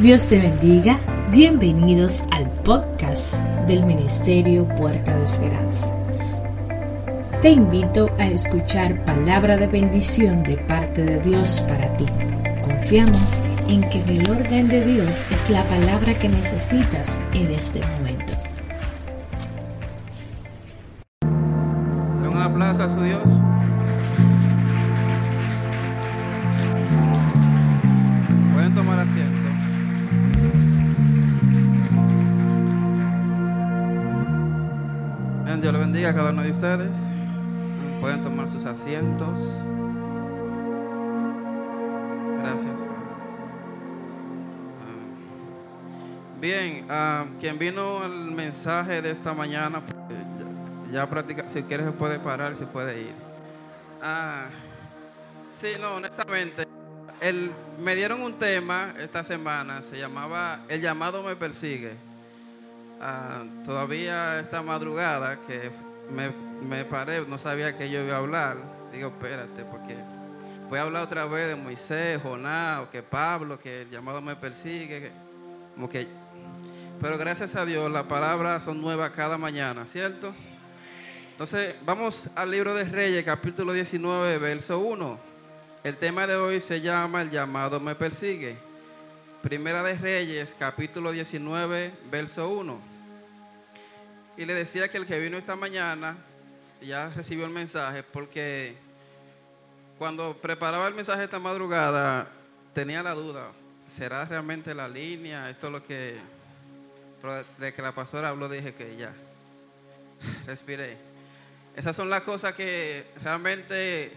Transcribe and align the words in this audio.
Dios 0.00 0.26
te 0.26 0.38
bendiga. 0.38 0.98
Bienvenidos 1.30 2.24
al 2.30 2.48
podcast 2.64 3.34
del 3.68 3.84
Ministerio 3.84 4.66
Puerta 4.66 5.14
de 5.14 5.24
Esperanza. 5.24 5.94
Te 7.42 7.50
invito 7.50 8.08
a 8.18 8.26
escuchar 8.26 9.04
palabra 9.04 9.58
de 9.58 9.66
bendición 9.66 10.42
de 10.42 10.56
parte 10.56 11.04
de 11.04 11.18
Dios 11.20 11.60
para 11.68 11.92
ti. 11.98 12.06
Confiamos 12.62 13.40
en 13.68 13.86
que 13.90 14.00
el 14.00 14.30
orden 14.30 14.68
de 14.68 14.86
Dios 14.86 15.26
es 15.30 15.50
la 15.50 15.64
palabra 15.64 16.14
que 16.14 16.30
necesitas 16.30 17.20
en 17.34 17.50
este 17.50 17.80
momento. 17.80 18.19
Ustedes. 36.60 36.94
Pueden 38.02 38.22
tomar 38.22 38.46
sus 38.46 38.66
asientos. 38.66 39.38
Gracias. 42.38 42.80
Ah. 44.82 44.96
Bien, 46.38 46.84
ah, 46.90 47.24
quien 47.40 47.58
vino 47.58 48.02
al 48.02 48.32
mensaje 48.32 49.00
de 49.00 49.10
esta 49.10 49.32
mañana, 49.32 49.80
pues, 49.80 50.18
ya, 50.90 50.92
ya 50.92 51.08
practica, 51.08 51.48
si 51.48 51.62
quiere 51.62 51.82
se 51.84 51.92
puede 51.92 52.18
parar, 52.18 52.54
se 52.56 52.66
puede 52.66 53.00
ir. 53.00 53.14
Ah, 54.02 54.44
sí, 55.50 55.68
no, 55.80 55.94
honestamente, 55.94 56.68
el, 57.22 57.50
me 57.82 57.96
dieron 57.96 58.20
un 58.20 58.34
tema 58.34 58.92
esta 58.98 59.24
semana, 59.24 59.80
se 59.80 59.96
llamaba 59.96 60.60
El 60.68 60.82
llamado 60.82 61.22
me 61.22 61.36
persigue. 61.36 61.94
Todavía 63.64 64.40
esta 64.40 64.60
madrugada 64.60 65.38
que 65.46 65.70
me, 66.14 66.30
me 66.62 66.84
paré, 66.84 67.24
no 67.26 67.38
sabía 67.38 67.76
que 67.76 67.90
yo 67.90 68.02
iba 68.04 68.16
a 68.16 68.18
hablar. 68.18 68.56
Digo, 68.92 69.08
espérate, 69.08 69.64
porque 69.64 69.96
voy 70.68 70.78
a 70.78 70.82
hablar 70.82 71.02
otra 71.04 71.24
vez 71.26 71.48
de 71.48 71.56
Moisés, 71.56 72.20
Jonás, 72.22 72.80
o 72.82 72.90
que 72.90 73.02
Pablo, 73.02 73.58
que 73.58 73.82
el 73.82 73.90
llamado 73.90 74.20
me 74.20 74.36
persigue. 74.36 75.00
que- 75.00 75.12
Como 75.74 75.88
que, 75.88 76.06
pero 77.00 77.16
gracias 77.16 77.54
a 77.56 77.64
Dios, 77.64 77.90
las 77.90 78.04
palabras 78.04 78.64
son 78.64 78.80
nuevas 78.80 79.10
cada 79.12 79.38
mañana, 79.38 79.86
¿cierto? 79.86 80.34
Entonces, 81.32 81.74
vamos 81.86 82.28
al 82.34 82.50
libro 82.50 82.74
de 82.74 82.84
Reyes, 82.84 83.24
capítulo 83.24 83.72
19, 83.72 84.36
verso 84.38 84.78
1. 84.80 85.18
El 85.84 85.96
tema 85.96 86.26
de 86.26 86.36
hoy 86.36 86.60
se 86.60 86.82
llama 86.82 87.22
El 87.22 87.30
llamado 87.30 87.80
me 87.80 87.94
persigue. 87.94 88.58
Primera 89.40 89.82
de 89.82 89.94
Reyes, 89.96 90.54
capítulo 90.58 91.12
19, 91.12 91.92
verso 92.10 92.50
1. 92.50 92.78
Y 94.36 94.44
le 94.44 94.54
decía 94.54 94.88
que 94.88 94.98
el 94.98 95.06
que 95.06 95.18
vino 95.20 95.36
esta 95.36 95.56
mañana 95.56 96.16
ya 96.80 97.10
recibió 97.10 97.44
el 97.44 97.50
mensaje 97.50 98.02
porque 98.02 98.76
cuando 99.98 100.34
preparaba 100.36 100.88
el 100.88 100.94
mensaje 100.94 101.24
esta 101.24 101.38
madrugada 101.38 102.28
tenía 102.72 103.02
la 103.02 103.14
duda, 103.14 103.52
¿será 103.86 104.24
realmente 104.24 104.74
la 104.74 104.88
línea? 104.88 105.50
Esto 105.50 105.66
es 105.66 105.72
lo 105.72 105.82
que, 105.82 106.16
de 107.58 107.74
que 107.74 107.82
la 107.82 107.92
pastora 107.92 108.30
habló 108.30 108.48
dije 108.48 108.72
que 108.74 108.96
ya, 108.96 109.12
respiré. 110.46 110.96
Esas 111.76 111.94
son 111.94 112.08
las 112.08 112.22
cosas 112.22 112.54
que 112.54 113.06
realmente 113.22 114.12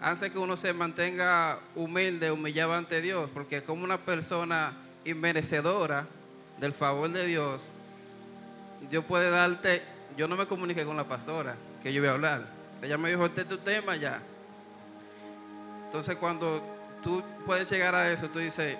hacen 0.00 0.30
que 0.32 0.38
uno 0.38 0.56
se 0.56 0.72
mantenga 0.72 1.58
humilde, 1.74 2.30
humillado 2.30 2.74
ante 2.74 3.00
Dios, 3.00 3.30
porque 3.32 3.62
como 3.62 3.84
una 3.84 3.98
persona 3.98 4.76
inmerecedora 5.04 6.06
del 6.60 6.72
favor 6.72 7.10
de 7.10 7.26
Dios, 7.26 7.68
Dios 8.90 9.04
puede 9.04 9.30
darte, 9.30 9.82
yo 10.16 10.28
no 10.28 10.36
me 10.36 10.46
comuniqué 10.46 10.84
con 10.84 10.96
la 10.96 11.04
pastora, 11.04 11.56
que 11.82 11.92
yo 11.92 12.02
iba 12.02 12.10
a 12.10 12.14
hablar. 12.14 12.46
Ella 12.82 12.96
me 12.98 13.10
dijo, 13.10 13.26
este 13.26 13.42
es 13.42 13.48
tu 13.48 13.58
tema 13.58 13.96
ya. 13.96 14.20
Entonces 15.86 16.16
cuando 16.16 16.62
tú 17.02 17.22
puedes 17.46 17.70
llegar 17.70 17.94
a 17.94 18.10
eso, 18.12 18.28
tú 18.28 18.38
dices, 18.38 18.76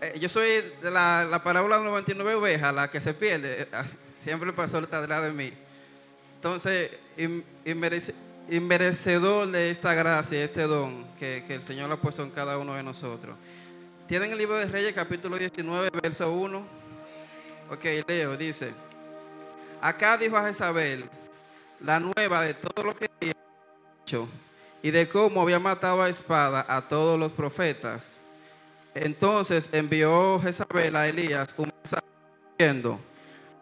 eh, 0.00 0.18
yo 0.20 0.28
soy 0.28 0.48
de 0.82 0.90
la, 0.90 1.24
la 1.24 1.42
parábola 1.42 1.78
de 1.78 1.84
99 1.84 2.34
ovejas, 2.34 2.74
la 2.74 2.90
que 2.90 3.00
se 3.00 3.14
pierde, 3.14 3.62
eh, 3.62 3.68
siempre 4.22 4.48
el 4.50 4.54
pastor 4.54 4.84
está 4.84 5.00
detrás 5.00 5.22
de 5.22 5.32
mí. 5.32 5.52
Entonces, 6.36 6.90
in- 7.16 7.44
inmerece- 7.64 8.14
inmerecedor 8.48 9.48
de 9.48 9.70
esta 9.70 9.94
gracia, 9.94 10.42
este 10.44 10.62
don 10.62 11.04
que, 11.18 11.44
que 11.46 11.54
el 11.54 11.62
Señor 11.62 11.90
ha 11.92 11.96
puesto 11.96 12.22
en 12.22 12.30
cada 12.30 12.56
uno 12.58 12.74
de 12.74 12.82
nosotros. 12.82 13.36
¿Tienen 14.06 14.32
el 14.32 14.38
libro 14.38 14.56
de 14.58 14.66
Reyes, 14.66 14.92
capítulo 14.92 15.36
19, 15.38 15.90
verso 16.02 16.32
1? 16.32 16.79
Ok, 17.70 17.84
leo, 18.08 18.36
dice. 18.36 18.72
Acá 19.80 20.18
dijo 20.18 20.36
a 20.36 20.44
Jezabel 20.44 21.08
la 21.78 22.00
nueva 22.00 22.42
de 22.42 22.54
todo 22.54 22.84
lo 22.84 22.96
que 22.96 23.08
había 23.20 23.32
hecho 24.02 24.28
y 24.82 24.90
de 24.90 25.08
cómo 25.08 25.40
había 25.40 25.60
matado 25.60 26.02
a 26.02 26.08
espada 26.08 26.66
a 26.68 26.88
todos 26.88 27.16
los 27.16 27.30
profetas. 27.30 28.20
Entonces 28.92 29.68
envió 29.70 30.40
Jezabel 30.40 30.96
a 30.96 31.06
Elías 31.06 31.54
un 31.56 31.72
mensaje 31.72 32.04
diciendo, 32.58 32.98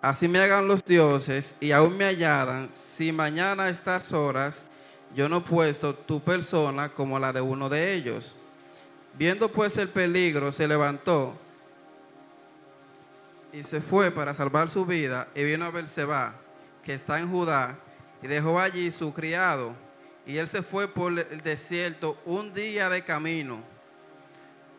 así 0.01 0.27
me 0.27 0.39
hagan 0.39 0.67
los 0.67 0.83
dioses 0.83 1.55
y 1.61 1.73
aún 1.73 1.99
me 1.99 2.07
añadan, 2.07 2.73
si 2.73 3.13
mañana 3.13 3.65
a 3.65 3.69
estas 3.69 4.15
horas 4.15 4.63
yo 5.15 5.29
no 5.29 5.37
he 5.37 5.43
puesto 5.43 5.95
tu 5.95 6.19
persona 6.19 6.89
como 6.89 7.19
la 7.19 7.31
de 7.31 7.43
uno 7.43 7.69
de 7.69 7.93
ellos. 7.93 8.35
Viendo 9.19 9.51
pues 9.51 9.77
el 9.77 9.91
peligro, 9.91 10.51
se 10.51 10.67
levantó 10.67 11.35
y 13.59 13.65
se 13.65 13.81
fue 13.81 14.13
para 14.13 14.35
salvar 14.35 14.71
su 14.71 14.87
vida 14.87 15.27
y 15.35 15.43
vino 15.43 15.65
a 15.65 15.71
Berseba, 15.73 16.33
que 16.85 16.95
está 16.95 17.19
en 17.19 17.29
Judá, 17.29 17.77
y 18.23 18.29
dejó 18.29 18.61
allí 18.61 18.93
su 18.93 19.13
criado. 19.13 19.75
Y 20.25 20.37
él 20.37 20.47
se 20.47 20.63
fue 20.63 20.87
por 20.87 21.19
el 21.19 21.41
desierto 21.41 22.21
un 22.25 22.55
día 22.55 22.89
de 22.89 23.03
camino. 23.03 23.61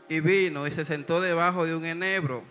Y 0.08 0.22
vino 0.22 0.66
y 0.66 0.72
se 0.72 0.86
sentó 0.86 1.20
debajo 1.20 1.66
de 1.66 1.76
un 1.76 1.84
enebro. 1.84 2.44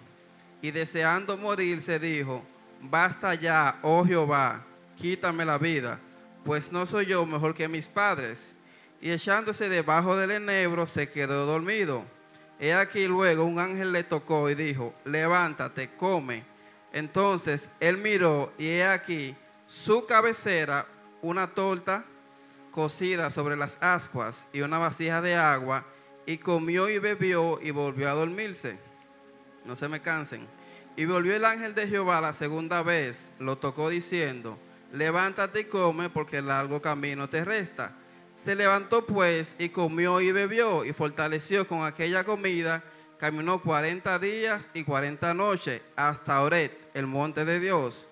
Y 0.61 0.71
deseando 0.71 1.39
morir, 1.39 1.81
se 1.81 1.99
dijo, 1.99 2.45
basta 2.83 3.35
ya, 3.35 3.79
oh 3.81 4.05
Jehová, 4.05 4.67
quítame 4.97 5.47
la 5.47 5.57
vida, 5.57 5.99
pues 6.45 6.71
no 6.71 6.85
soy 6.85 7.07
yo 7.07 7.25
mejor 7.25 7.55
que 7.55 7.69
mis 7.69 7.89
padres. 7.89 8.55
y 9.01 9.13
echándose 9.13 9.71
debajo 9.71 10.17
del 10.17 10.33
enebro 10.33 10.85
se 10.85 11.09
quedó 11.09 11.47
dormido. 11.47 12.05
He 12.61 12.75
aquí 12.75 13.07
luego 13.07 13.45
un 13.45 13.61
ángel 13.61 13.93
le 13.93 14.03
tocó 14.03 14.51
y 14.51 14.55
dijo, 14.55 14.95
levántate, 15.05 15.91
come. 15.97 16.45
Entonces 16.93 17.71
él 17.79 17.99
miró 17.99 18.53
y 18.59 18.67
he 18.67 18.85
aquí 18.85 19.37
su 19.67 20.07
cabecera, 20.07 20.87
una 21.23 21.49
torta 21.55 22.05
cocida 22.71 23.31
sobre 23.31 23.57
las 23.57 23.79
ascuas 23.81 24.47
y 24.53 24.61
una 24.63 24.79
vasija 24.79 25.21
de 25.21 25.35
agua, 25.35 25.85
y 26.27 26.39
comió 26.39 26.89
y 26.89 26.99
bebió 26.99 27.59
y 27.63 27.71
volvió 27.71 28.11
a 28.11 28.15
dormirse. 28.15 28.79
No 29.65 29.77
se 29.77 29.89
me 29.89 30.01
cansen. 30.01 30.47
Y 30.97 31.05
volvió 31.05 31.35
el 31.35 31.45
ángel 31.45 31.75
de 31.75 31.87
Jehová 31.87 32.21
la 32.21 32.33
segunda 32.33 32.83
vez, 32.83 33.31
lo 33.39 33.57
tocó 33.59 33.89
diciendo, 33.89 34.59
levántate 34.93 35.61
y 35.61 35.65
come 35.65 36.11
porque 36.11 36.39
el 36.39 36.49
largo 36.49 36.83
camino 36.83 37.29
te 37.29 37.45
resta. 37.45 37.93
Se 38.39 38.55
levantó 38.55 39.05
pues 39.05 39.57
y 39.59 39.69
comió 39.69 40.21
y 40.21 40.31
bebió 40.31 40.85
y 40.85 40.93
fortaleció 40.93 41.67
con 41.67 41.85
aquella 41.85 42.23
comida. 42.23 42.85
Caminó 43.19 43.61
cuarenta 43.61 44.21
días 44.21 44.71
y 44.75 44.85
cuarenta 44.85 45.35
noches 45.35 45.83
hasta 45.97 46.41
Oret, 46.41 46.89
el 46.95 47.09
monte 47.09 47.45
de 47.45 47.59
Dios. 47.59 48.09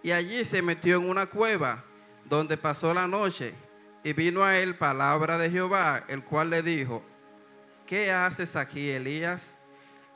Y 0.00 0.12
allí 0.12 0.44
se 0.44 0.62
metió 0.62 0.98
en 0.98 1.08
una 1.08 1.26
cueva 1.26 1.82
donde 2.24 2.56
pasó 2.56 2.94
la 2.94 3.08
noche. 3.08 3.52
Y 4.04 4.12
vino 4.12 4.44
a 4.44 4.56
él 4.58 4.76
palabra 4.76 5.38
de 5.38 5.50
Jehová, 5.50 6.04
el 6.06 6.22
cual 6.22 6.50
le 6.50 6.62
dijo, 6.62 7.02
¿qué 7.84 8.12
haces 8.12 8.54
aquí, 8.54 8.92
Elías? 8.92 9.56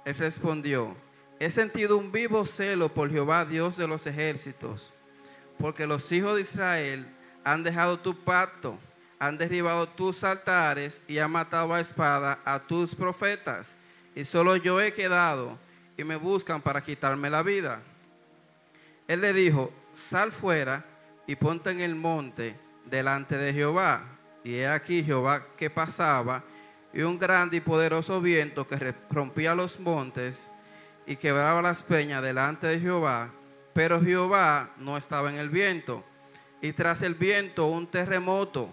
Él 0.04 0.14
respondió, 0.14 0.96
he 1.40 1.50
sentido 1.50 1.96
un 1.96 2.12
vivo 2.12 2.46
celo 2.46 2.94
por 2.94 3.10
Jehová, 3.10 3.44
Dios 3.44 3.76
de 3.76 3.88
los 3.88 4.06
ejércitos, 4.06 4.94
porque 5.58 5.88
los 5.88 6.12
hijos 6.12 6.36
de 6.36 6.42
Israel 6.42 7.12
han 7.42 7.64
dejado 7.64 7.98
tu 7.98 8.16
pacto 8.22 8.78
han 9.18 9.36
derribado 9.36 9.88
tus 9.88 10.22
altares 10.22 11.02
y 11.08 11.18
han 11.18 11.30
matado 11.30 11.74
a 11.74 11.80
espada 11.80 12.40
a 12.44 12.60
tus 12.60 12.94
profetas. 12.94 13.76
Y 14.14 14.24
solo 14.24 14.56
yo 14.56 14.80
he 14.80 14.92
quedado 14.92 15.58
y 15.96 16.04
me 16.04 16.16
buscan 16.16 16.62
para 16.62 16.82
quitarme 16.82 17.28
la 17.28 17.42
vida. 17.42 17.82
Él 19.08 19.20
le 19.20 19.32
dijo, 19.32 19.72
sal 19.92 20.32
fuera 20.32 20.84
y 21.26 21.36
ponte 21.36 21.70
en 21.70 21.80
el 21.80 21.94
monte 21.94 22.58
delante 22.84 23.36
de 23.36 23.52
Jehová. 23.52 24.04
Y 24.44 24.54
he 24.54 24.68
aquí 24.68 25.02
Jehová 25.02 25.46
que 25.56 25.68
pasaba 25.68 26.44
y 26.92 27.02
un 27.02 27.18
grande 27.18 27.58
y 27.58 27.60
poderoso 27.60 28.20
viento 28.20 28.66
que 28.66 28.94
rompía 29.10 29.54
los 29.54 29.78
montes 29.80 30.50
y 31.06 31.16
quebraba 31.16 31.60
las 31.60 31.82
peñas 31.82 32.22
delante 32.22 32.66
de 32.66 32.80
Jehová. 32.80 33.30
Pero 33.74 34.00
Jehová 34.00 34.70
no 34.78 34.96
estaba 34.96 35.30
en 35.30 35.38
el 35.38 35.50
viento. 35.50 36.04
Y 36.60 36.72
tras 36.72 37.02
el 37.02 37.14
viento 37.14 37.66
un 37.66 37.86
terremoto 37.86 38.72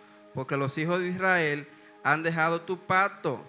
porque 0.33 0.57
los 0.57 0.77
hijos 0.77 0.99
de 0.99 1.09
Israel 1.09 1.67
han 2.03 2.23
dejado 2.23 2.61
tu 2.61 2.79
pacto, 2.79 3.43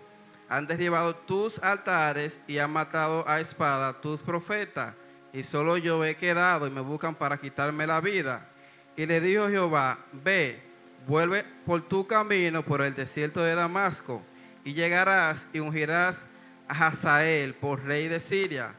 han 0.49 0.67
derribado 0.67 1.17
tus 1.17 1.59
altares 1.61 2.41
y 2.47 2.59
han 2.59 2.71
matado 2.71 3.27
a 3.29 3.41
espada 3.41 4.01
tus 4.01 4.21
profetas, 4.21 4.95
y 5.33 5.43
solo 5.43 5.79
yo 5.79 6.05
he 6.05 6.17
quedado 6.17 6.67
y 6.67 6.71
me 6.71 6.83
buscan 6.83 7.15
para 7.15 7.39
quitarme 7.39 7.87
la 7.87 8.01
vida. 8.01 8.49
Y 8.97 9.07
le 9.07 9.21
dijo 9.21 9.49
Jehová, 9.49 9.99
ve, 10.13 10.63
vuelve 11.07 11.45
por 11.65 11.81
tu 11.89 12.07
camino 12.07 12.63
por 12.63 12.83
el 12.83 12.95
desierto 12.95 13.43
de 13.43 13.55
Damasco, 13.55 14.23
y 14.65 14.75
llegarás 14.75 15.49
y 15.53 15.61
ungirás 15.61 16.27
a 16.69 16.89
Hazael 16.89 17.55
por 17.55 17.83
rey 17.85 18.09
de 18.09 18.21
Siria, 18.21 18.75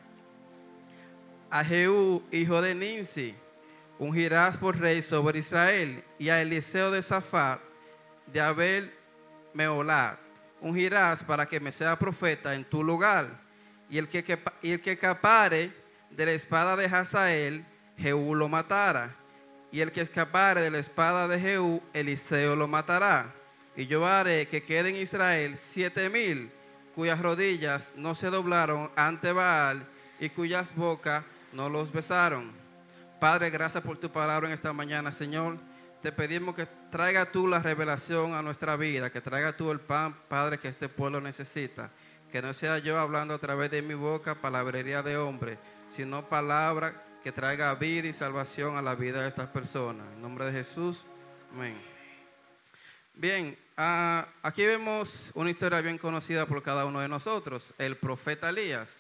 a 1.50 1.64
Jehú, 1.64 2.24
hijo 2.32 2.62
de 2.62 2.76
Ninsi, 2.76 3.36
ungirás 4.00 4.58
por 4.58 4.78
rey 4.78 5.02
sobre 5.02 5.40
Israel, 5.40 6.04
y 6.20 6.30
a 6.30 6.42
Eliseo 6.42 6.92
de 6.92 7.02
Zafat, 7.02 7.60
de 8.28 8.42
Abel 8.42 8.94
Meolat, 9.54 10.20
ungirás 10.62 11.24
para 11.24 11.46
que 11.48 11.60
me 11.60 11.72
sea 11.72 11.98
profeta 11.98 12.56
en 12.56 12.64
tu 12.64 12.84
lugar. 12.84 13.42
Y 13.90 13.98
el 13.98 14.08
que, 14.08 14.40
el 14.64 14.82
que 14.82 14.94
escapare 14.94 15.72
de 16.10 16.26
la 16.26 16.32
espada 16.32 16.76
de 16.76 16.86
Hazael, 16.86 17.66
Jehú 17.98 18.36
lo 18.36 18.50
matará. 18.50 19.16
Y 19.72 19.82
el 19.82 19.92
que 19.92 20.02
escapare 20.02 20.62
de 20.62 20.72
la 20.72 20.80
espada 20.80 21.28
de 21.28 21.40
Jehú, 21.40 21.82
Eliseo 21.94 22.56
lo 22.56 22.68
matará. 22.68 23.34
Y 23.76 23.88
yo 23.88 24.06
haré 24.06 24.48
que 24.48 24.64
quede 24.64 24.90
en 24.90 24.96
Israel 24.98 25.58
siete 25.58 26.10
mil 26.10 26.52
cuyas 26.96 27.20
rodillas 27.20 27.92
no 27.96 28.14
se 28.14 28.30
doblaron 28.30 28.92
ante 28.96 29.32
Baal 29.32 29.88
y 30.20 30.30
cuyas 30.30 30.76
bocas 30.76 31.24
no 31.52 31.70
los 31.70 31.92
besaron. 31.92 32.52
Padre, 33.20 33.50
gracias 33.50 33.84
por 33.84 33.98
tu 33.98 34.12
palabra 34.12 34.48
en 34.48 34.54
esta 34.54 34.74
mañana, 34.74 35.12
Señor 35.12 35.58
te 36.04 36.12
pedimos 36.12 36.54
que 36.54 36.66
traiga 36.92 37.32
tú 37.32 37.48
la 37.48 37.60
revelación 37.60 38.34
a 38.34 38.42
nuestra 38.42 38.76
vida, 38.76 39.10
que 39.10 39.22
traiga 39.22 39.56
tú 39.56 39.72
el 39.72 39.80
pan, 39.80 40.14
Padre, 40.28 40.60
que 40.60 40.68
este 40.68 40.90
pueblo 40.90 41.22
necesita. 41.22 41.92
Que 42.30 42.42
no 42.42 42.54
sea 42.54 42.78
yo 42.80 43.00
hablando 43.00 43.34
a 43.34 43.38
través 43.38 43.72
de 43.72 43.82
mi 43.82 43.94
boca 43.94 44.36
palabrería 44.36 45.02
de 45.02 45.16
hombre, 45.16 45.58
sino 45.88 46.28
palabra 46.28 47.06
que 47.24 47.32
traiga 47.32 47.74
vida 47.76 48.10
y 48.10 48.14
salvación 48.14 48.76
a 48.76 48.82
la 48.82 48.96
vida 48.96 49.22
de 49.22 49.30
estas 49.30 49.48
personas. 49.48 50.06
En 50.14 50.22
nombre 50.22 50.46
de 50.46 50.52
Jesús, 50.52 51.06
amén. 51.54 51.82
Bien, 53.14 53.58
ah, 53.78 54.28
aquí 54.42 54.66
vemos 54.66 55.32
una 55.36 55.52
historia 55.52 55.80
bien 55.80 55.98
conocida 55.98 56.46
por 56.46 56.62
cada 56.62 56.84
uno 56.84 57.00
de 57.00 57.08
nosotros, 57.08 57.74
el 57.78 57.96
profeta 57.96 58.50
Elías. 58.50 59.00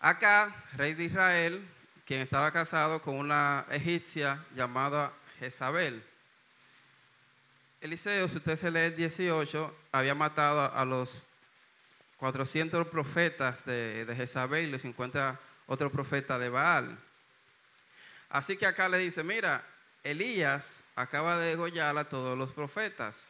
Acá, 0.00 0.64
rey 0.72 0.94
de 0.94 1.04
Israel, 1.04 1.64
quien 2.04 2.22
estaba 2.22 2.50
casado 2.50 3.00
con 3.00 3.14
una 3.14 3.66
egipcia 3.70 4.44
llamada 4.52 5.12
Jezabel. 5.38 6.02
Eliseo, 7.80 8.28
si 8.28 8.38
usted 8.38 8.56
se 8.56 8.70
lee 8.70 8.80
el 8.80 8.96
18, 8.96 9.76
había 9.92 10.14
matado 10.14 10.74
a 10.74 10.84
los 10.84 11.22
400 12.16 12.88
profetas 12.88 13.64
de, 13.66 14.12
Jezabel 14.16 14.66
y 14.66 14.70
los 14.70 14.82
50 14.82 15.38
otros 15.66 15.92
profetas 15.92 16.40
de 16.40 16.48
Baal. 16.48 16.98
Así 18.30 18.56
que 18.56 18.66
acá 18.66 18.88
le 18.88 18.98
dice, 18.98 19.22
mira, 19.22 19.64
Elías 20.02 20.82
acaba 20.94 21.38
de 21.38 21.50
degollar 21.50 21.96
a 21.98 22.08
todos 22.08 22.36
los 22.36 22.52
profetas. 22.52 23.26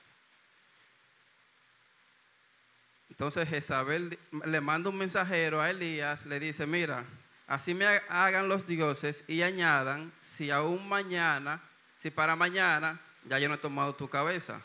Entonces 3.11 3.49
Jezabel 3.49 4.19
le 4.45 4.61
manda 4.61 4.91
un 4.91 4.99
mensajero 4.99 5.61
a 5.61 5.71
Elías, 5.71 6.25
le 6.27 6.39
dice, 6.39 6.67
mira, 6.67 7.05
así 7.47 7.75
me 7.75 7.87
hagan 8.09 8.49
los 8.49 8.67
dioses 8.67 9.25
y 9.27 9.43
añadan, 9.43 10.13
si 10.21 10.51
aún 10.51 10.89
mañana 10.89 11.63
si 11.99 12.11
para 12.11 12.37
mañana 12.37 13.00
ya 13.25 13.38
yo 13.38 13.49
no 13.49 13.55
he 13.55 13.59
tomado 13.59 13.95
tu 13.95 14.09
cabeza? 14.09 14.61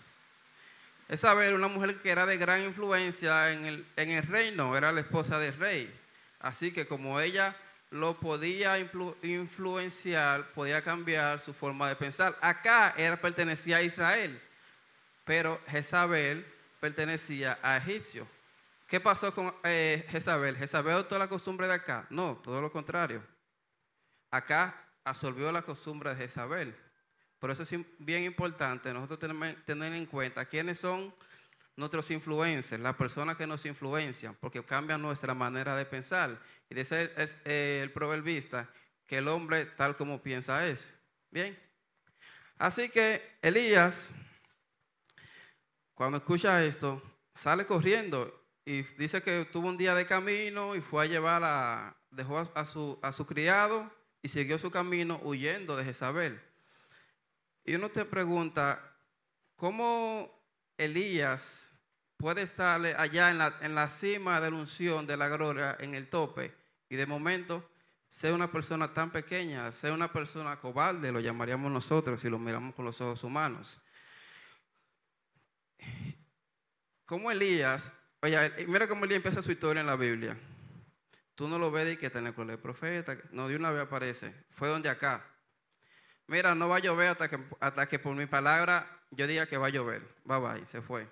Es 1.08 1.22
saber 1.22 1.54
una 1.54 1.68
mujer 1.68 2.00
que 2.02 2.10
era 2.10 2.26
de 2.26 2.38
gran 2.38 2.62
influencia 2.62 3.52
en 3.52 3.66
el, 3.66 3.86
en 3.98 4.12
el 4.12 4.24
reino, 4.24 4.78
era 4.78 4.92
la 4.92 5.02
esposa 5.02 5.40
del 5.40 5.58
rey. 5.58 5.94
Así 6.40 6.72
que 6.72 6.88
como 6.88 7.20
ella 7.20 7.56
lo 7.92 8.18
podía 8.18 8.80
influenciar, 9.22 10.52
podía 10.54 10.82
cambiar 10.82 11.42
su 11.42 11.54
forma 11.54 11.90
de 11.90 11.98
pensar. 11.98 12.38
Acá 12.42 12.94
era 12.98 13.20
pertenecía 13.20 13.78
a 13.78 13.82
Israel, 13.82 14.42
pero 15.26 15.60
Jezabel 15.68 16.46
pertenecía 16.80 17.60
a 17.62 17.78
Egipcio. 17.78 18.26
¿Qué 18.88 19.00
pasó 19.00 19.34
con 19.34 19.54
eh, 19.64 20.06
Jezabel? 20.10 20.58
¿Jezabel 20.58 20.94
adoptó 20.94 21.20
la 21.20 21.28
costumbre 21.28 21.68
de 21.68 21.74
acá? 21.74 22.08
No, 22.10 22.38
todo 22.38 22.62
lo 22.62 22.72
contrario. 22.72 23.22
Acá 24.32 24.76
absorbió 25.04 25.52
la 25.52 25.62
costumbre 25.62 26.10
de 26.12 26.16
Jezabel. 26.16 26.76
Por 27.42 27.50
eso 27.50 27.64
es 27.64 27.72
bien 27.98 28.22
importante 28.22 28.94
nosotros 28.94 29.18
tener 29.66 29.94
en 29.94 30.06
cuenta 30.06 30.46
quiénes 30.46 30.78
son 30.78 31.12
nuestros 31.76 32.12
influencers, 32.12 32.80
las 32.80 32.96
personas 32.96 33.36
que 33.36 33.48
nos 33.48 33.66
influencian, 33.66 34.36
porque 34.36 34.64
cambian 34.64 35.02
nuestra 35.02 35.34
manera 35.34 35.76
de 35.76 35.84
pensar. 35.88 36.40
Y 36.70 36.76
dice 36.76 37.12
el, 37.18 37.52
el 37.52 37.92
proverbista 37.92 38.70
que 39.08 39.18
el 39.18 39.28
hombre 39.28 39.66
tal 39.66 39.96
como 39.96 40.22
piensa 40.22 40.68
es. 40.68 40.94
Bien. 41.32 41.58
Así 42.60 42.90
que 42.90 43.40
Elías, 43.42 44.12
cuando 45.96 46.20
escucha 46.20 46.64
esto, 46.64 47.02
sale 47.34 47.66
corriendo 47.66 48.40
y 48.66 48.84
dice 49.00 49.24
que 49.24 49.46
tuvo 49.52 49.68
un 49.68 49.78
día 49.78 49.96
de 49.96 50.06
camino 50.06 50.76
y 50.76 50.82
fue 50.82 51.06
a 51.06 51.08
llevar 51.08 51.42
a, 51.44 51.98
dejó 52.12 52.38
a 52.38 52.66
su, 52.66 53.00
a 53.02 53.12
su 53.12 53.26
criado 53.26 53.92
y 54.22 54.28
siguió 54.28 54.60
su 54.60 54.70
camino 54.70 55.20
huyendo 55.24 55.76
de 55.76 55.86
Jezabel. 55.86 56.51
Y 57.64 57.76
uno 57.76 57.90
te 57.90 58.06
pregunta, 58.06 58.96
¿cómo 59.56 60.32
Elías 60.78 61.72
puede 62.18 62.42
estar 62.42 62.84
allá 62.98 63.32
en 63.32 63.38
la, 63.38 63.58
en 63.62 63.76
la 63.76 63.90
cima 63.90 64.40
de 64.42 64.52
la 64.52 64.58
unción, 64.58 65.08
de 65.08 65.18
la 65.18 65.28
gloria, 65.28 65.76
en 65.80 65.96
el 65.96 66.10
tope, 66.10 66.56
y 66.90 66.96
de 66.96 67.06
momento 67.06 67.68
ser 68.12 68.34
una 68.34 68.52
persona 68.52 68.94
tan 68.94 69.10
pequeña, 69.10 69.72
ser 69.72 69.94
una 69.94 70.12
persona 70.12 70.60
cobarde, 70.60 71.12
lo 71.14 71.22
llamaríamos 71.22 71.72
nosotros 71.72 72.20
si 72.20 72.30
lo 72.30 72.38
miramos 72.38 72.76
con 72.76 72.84
los 72.84 73.00
ojos 73.00 73.24
humanos. 73.24 73.80
Como 77.06 77.32
Elías, 77.32 77.94
oye, 78.22 78.66
mira 78.68 78.88
cómo 78.88 79.06
Elías 79.06 79.18
empieza 79.18 79.42
su 79.42 79.52
historia 79.52 79.80
en 79.80 79.88
la 79.88 79.96
Biblia. 79.96 80.38
Tú 81.36 81.48
no 81.48 81.58
lo 81.58 81.72
ves 81.72 81.94
y 81.94 81.98
que 81.98 82.10
tiene 82.10 82.34
con 82.34 82.50
el 82.50 82.60
profeta, 82.60 83.18
no, 83.32 83.48
de 83.48 83.56
una 83.56 83.72
vez 83.72 83.84
aparece, 83.84 84.34
fue 84.50 84.68
donde 84.68 84.90
acá. 84.90 85.26
Mira, 86.32 86.56
no 86.56 86.70
va 86.70 86.78
a 86.78 86.80
llover 86.80 87.10
hasta 87.10 87.30
que, 87.30 87.38
hasta 87.60 87.90
que 87.90 88.00
por 88.00 88.16
mi 88.16 88.26
palabra 88.26 88.88
yo 89.10 89.28
diga 89.28 89.48
que 89.48 89.58
va 89.58 89.68
a 89.68 89.70
llover. 89.70 90.02
Bye 90.24 90.40
bye, 90.40 90.66
se 90.66 90.82
fue. 90.82 91.06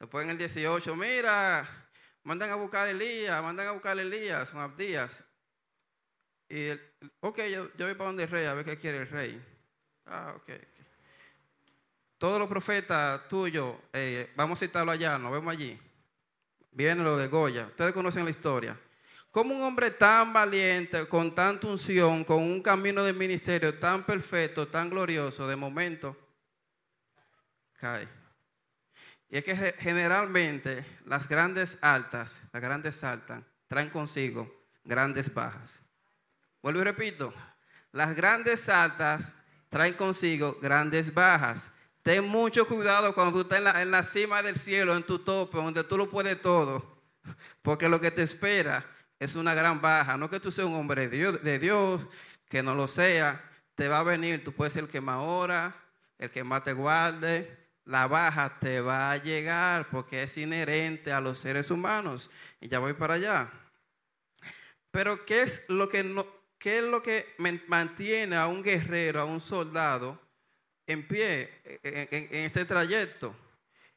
Después 0.00 0.24
en 0.24 0.30
el 0.30 0.38
18, 0.38 0.96
mira, 0.96 1.68
mandan 2.22 2.48
a 2.48 2.54
buscar 2.54 2.88
a 2.88 2.90
Elías, 2.90 3.42
mandan 3.42 3.66
a 3.66 3.72
buscar 3.72 3.98
a 3.98 4.00
Elías, 4.00 4.48
son 4.48 4.60
Abdías. 4.60 5.22
Y, 6.48 6.68
el, 6.68 6.94
ok, 7.20 7.40
yo, 7.40 7.70
yo 7.76 7.84
voy 7.84 7.94
para 7.94 8.06
donde 8.06 8.22
el 8.22 8.30
rey, 8.30 8.46
a 8.46 8.54
ver 8.54 8.64
qué 8.64 8.78
quiere 8.78 9.02
el 9.02 9.08
rey. 9.10 9.44
Ah, 10.06 10.32
ok. 10.34 10.40
okay. 10.40 10.60
Todos 12.16 12.38
los 12.38 12.48
profetas 12.48 13.28
tuyos, 13.28 13.76
eh, 13.92 14.32
vamos 14.34 14.58
a 14.58 14.64
citarlo 14.64 14.92
allá, 14.92 15.18
nos 15.18 15.30
vemos 15.30 15.52
allí. 15.52 15.78
Viene 16.70 17.02
lo 17.02 17.18
de 17.18 17.28
Goya. 17.28 17.66
Ustedes 17.66 17.92
conocen 17.92 18.24
la 18.24 18.30
historia. 18.30 18.80
Como 19.34 19.52
un 19.52 19.62
hombre 19.62 19.90
tan 19.90 20.32
valiente, 20.32 21.08
con 21.08 21.34
tanta 21.34 21.66
unción, 21.66 22.22
con 22.22 22.40
un 22.40 22.62
camino 22.62 23.02
de 23.02 23.12
ministerio 23.12 23.76
tan 23.76 24.06
perfecto, 24.06 24.68
tan 24.68 24.88
glorioso, 24.88 25.48
de 25.48 25.56
momento, 25.56 26.16
cae. 27.72 28.08
Y 29.28 29.38
es 29.38 29.42
que 29.42 29.74
generalmente 29.80 30.86
las 31.04 31.28
grandes 31.28 31.78
altas, 31.80 32.40
las 32.52 32.62
grandes 32.62 33.02
altas, 33.02 33.42
traen 33.66 33.90
consigo 33.90 34.68
grandes 34.84 35.34
bajas. 35.34 35.80
Vuelvo 36.62 36.82
y 36.82 36.84
repito, 36.84 37.34
las 37.90 38.14
grandes 38.14 38.68
altas 38.68 39.34
traen 39.68 39.94
consigo 39.94 40.60
grandes 40.62 41.12
bajas. 41.12 41.72
Ten 42.04 42.24
mucho 42.24 42.68
cuidado 42.68 43.12
cuando 43.12 43.32
tú 43.32 43.40
estás 43.40 43.58
en 43.58 43.64
la, 43.64 43.82
en 43.82 43.90
la 43.90 44.04
cima 44.04 44.44
del 44.44 44.54
cielo, 44.54 44.96
en 44.96 45.02
tu 45.02 45.18
tope, 45.18 45.56
donde 45.56 45.82
tú 45.82 45.98
lo 45.98 46.08
puedes 46.08 46.40
todo, 46.40 47.02
porque 47.62 47.88
lo 47.88 48.00
que 48.00 48.12
te 48.12 48.22
espera 48.22 48.93
es 49.24 49.34
una 49.34 49.54
gran 49.54 49.80
baja. 49.80 50.16
No 50.16 50.28
que 50.28 50.40
tú 50.40 50.50
seas 50.50 50.66
un 50.66 50.74
hombre 50.74 51.08
de 51.08 51.58
Dios, 51.58 52.06
que 52.48 52.62
no 52.62 52.74
lo 52.74 52.86
sea, 52.88 53.42
te 53.74 53.88
va 53.88 54.00
a 54.00 54.02
venir, 54.04 54.44
tú 54.44 54.52
puedes 54.52 54.72
ser 54.72 54.84
el 54.84 54.88
que 54.88 55.00
más 55.00 55.20
ora, 55.20 55.74
el 56.18 56.30
que 56.30 56.44
más 56.44 56.62
te 56.62 56.72
guarde. 56.72 57.64
La 57.84 58.06
baja 58.06 58.58
te 58.60 58.80
va 58.80 59.10
a 59.10 59.16
llegar 59.18 59.90
porque 59.90 60.22
es 60.22 60.38
inherente 60.38 61.12
a 61.12 61.20
los 61.20 61.38
seres 61.38 61.70
humanos. 61.70 62.30
Y 62.60 62.68
ya 62.68 62.78
voy 62.78 62.94
para 62.94 63.14
allá. 63.14 63.50
Pero 64.90 65.26
¿qué 65.26 65.42
es 65.42 65.64
lo 65.68 65.88
que, 65.88 66.04
no, 66.04 66.26
qué 66.58 66.78
es 66.78 66.84
lo 66.84 67.02
que 67.02 67.34
mantiene 67.66 68.36
a 68.36 68.46
un 68.46 68.62
guerrero, 68.62 69.20
a 69.20 69.24
un 69.24 69.40
soldado 69.40 70.18
en 70.86 71.06
pie 71.06 71.60
en, 71.82 72.08
en, 72.10 72.28
en 72.30 72.44
este 72.44 72.64
trayecto? 72.64 73.34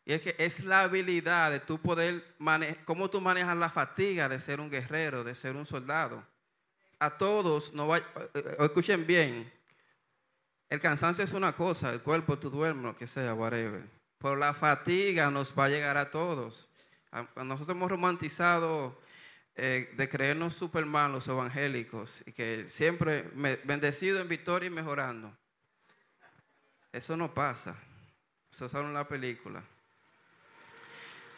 Y 0.08 0.14
es 0.14 0.22
que 0.22 0.36
es 0.38 0.64
la 0.64 0.84
habilidad 0.84 1.52
de 1.52 1.60
tú 1.60 1.82
poder 1.82 2.24
manejar, 2.40 2.86
cómo 2.86 3.10
tú 3.10 3.20
manejas 3.20 3.58
la 3.58 3.70
fatiga 3.70 4.30
de 4.30 4.40
ser 4.40 4.62
un 4.62 4.70
guerrero, 4.70 5.26
de 5.26 5.36
ser 5.36 5.58
un 5.58 5.66
soldado. 5.66 6.26
A 6.98 7.18
todos, 7.18 7.74
no 7.74 7.88
va, 7.88 8.00
escuchen 8.58 9.06
bien, 9.06 9.52
el 10.70 10.80
cansancio 10.80 11.26
es 11.26 11.34
una 11.34 11.52
cosa, 11.52 11.92
el 11.92 12.02
cuerpo 12.02 12.40
tú 12.40 12.50
duermes, 12.50 12.86
lo 12.86 12.96
que 12.96 13.06
sea, 13.06 13.34
whatever. 13.34 13.84
Pero 14.18 14.38
la 14.38 14.54
fatiga 14.54 15.30
nos 15.30 15.54
va 15.54 15.66
a 15.66 15.70
llegar 15.70 15.98
a 15.98 16.10
todos. 16.10 16.70
Nosotros 17.36 17.76
hemos 17.76 17.92
romantizado 17.92 18.98
eh, 19.58 19.94
de 19.98 20.08
creernos 20.08 20.54
superman 20.54 21.12
los 21.12 21.28
evangélicos 21.28 22.24
y 22.26 22.32
que 22.32 22.70
siempre 22.70 23.30
bendecido 23.66 24.22
en 24.22 24.30
victoria 24.30 24.68
y 24.68 24.70
mejorando. 24.70 25.38
Eso 26.94 27.18
no 27.18 27.34
pasa. 27.34 27.76
Eso 28.50 28.68
es 28.68 28.72
solo 28.72 28.88
en 28.88 28.94
la 28.94 29.06
película. 29.06 29.62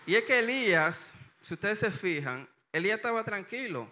Y 0.06 0.16
es 0.16 0.24
que 0.24 0.40
Elías, 0.40 1.14
si 1.42 1.54
ustedes 1.54 1.80
se 1.80 1.92
fijan, 1.92 2.50
Elías 2.72 2.98
estaba 2.98 3.24
tranquilo. 3.24 3.92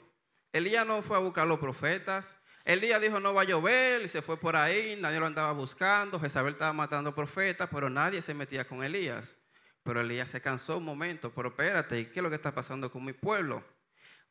Elías 0.52 0.86
no 0.86 1.02
fue 1.02 1.18
a 1.18 1.20
buscar 1.20 1.44
a 1.44 1.48
los 1.48 1.60
profetas. 1.60 2.38
Elías 2.66 3.02
dijo 3.02 3.20
no 3.20 3.34
va 3.34 3.44
a 3.44 3.46
llover 3.46 4.02
y 4.02 4.10
se 4.10 4.22
fue 4.22 4.38
por 4.38 4.56
ahí, 4.56 4.98
nadie 5.00 5.20
lo 5.20 5.26
andaba 5.26 5.52
buscando. 5.54 6.20
Jezabel 6.20 6.54
estaba 6.54 6.74
matando 6.74 7.16
profetas, 7.16 7.70
pero 7.72 7.90
nadie 7.90 8.22
se 8.22 8.34
metía 8.34 8.68
con 8.68 8.84
Elías. 8.84 9.36
Pero 9.84 10.02
Elías 10.02 10.30
se 10.30 10.42
cansó 10.42 10.78
un 10.78 10.84
momento, 10.84 11.32
pero 11.34 11.50
espérate, 11.50 12.10
¿qué 12.10 12.20
es 12.20 12.24
lo 12.24 12.30
que 12.30 12.36
está 12.36 12.54
pasando 12.54 12.92
con 12.92 13.06
mi 13.06 13.14
pueblo? 13.14 13.64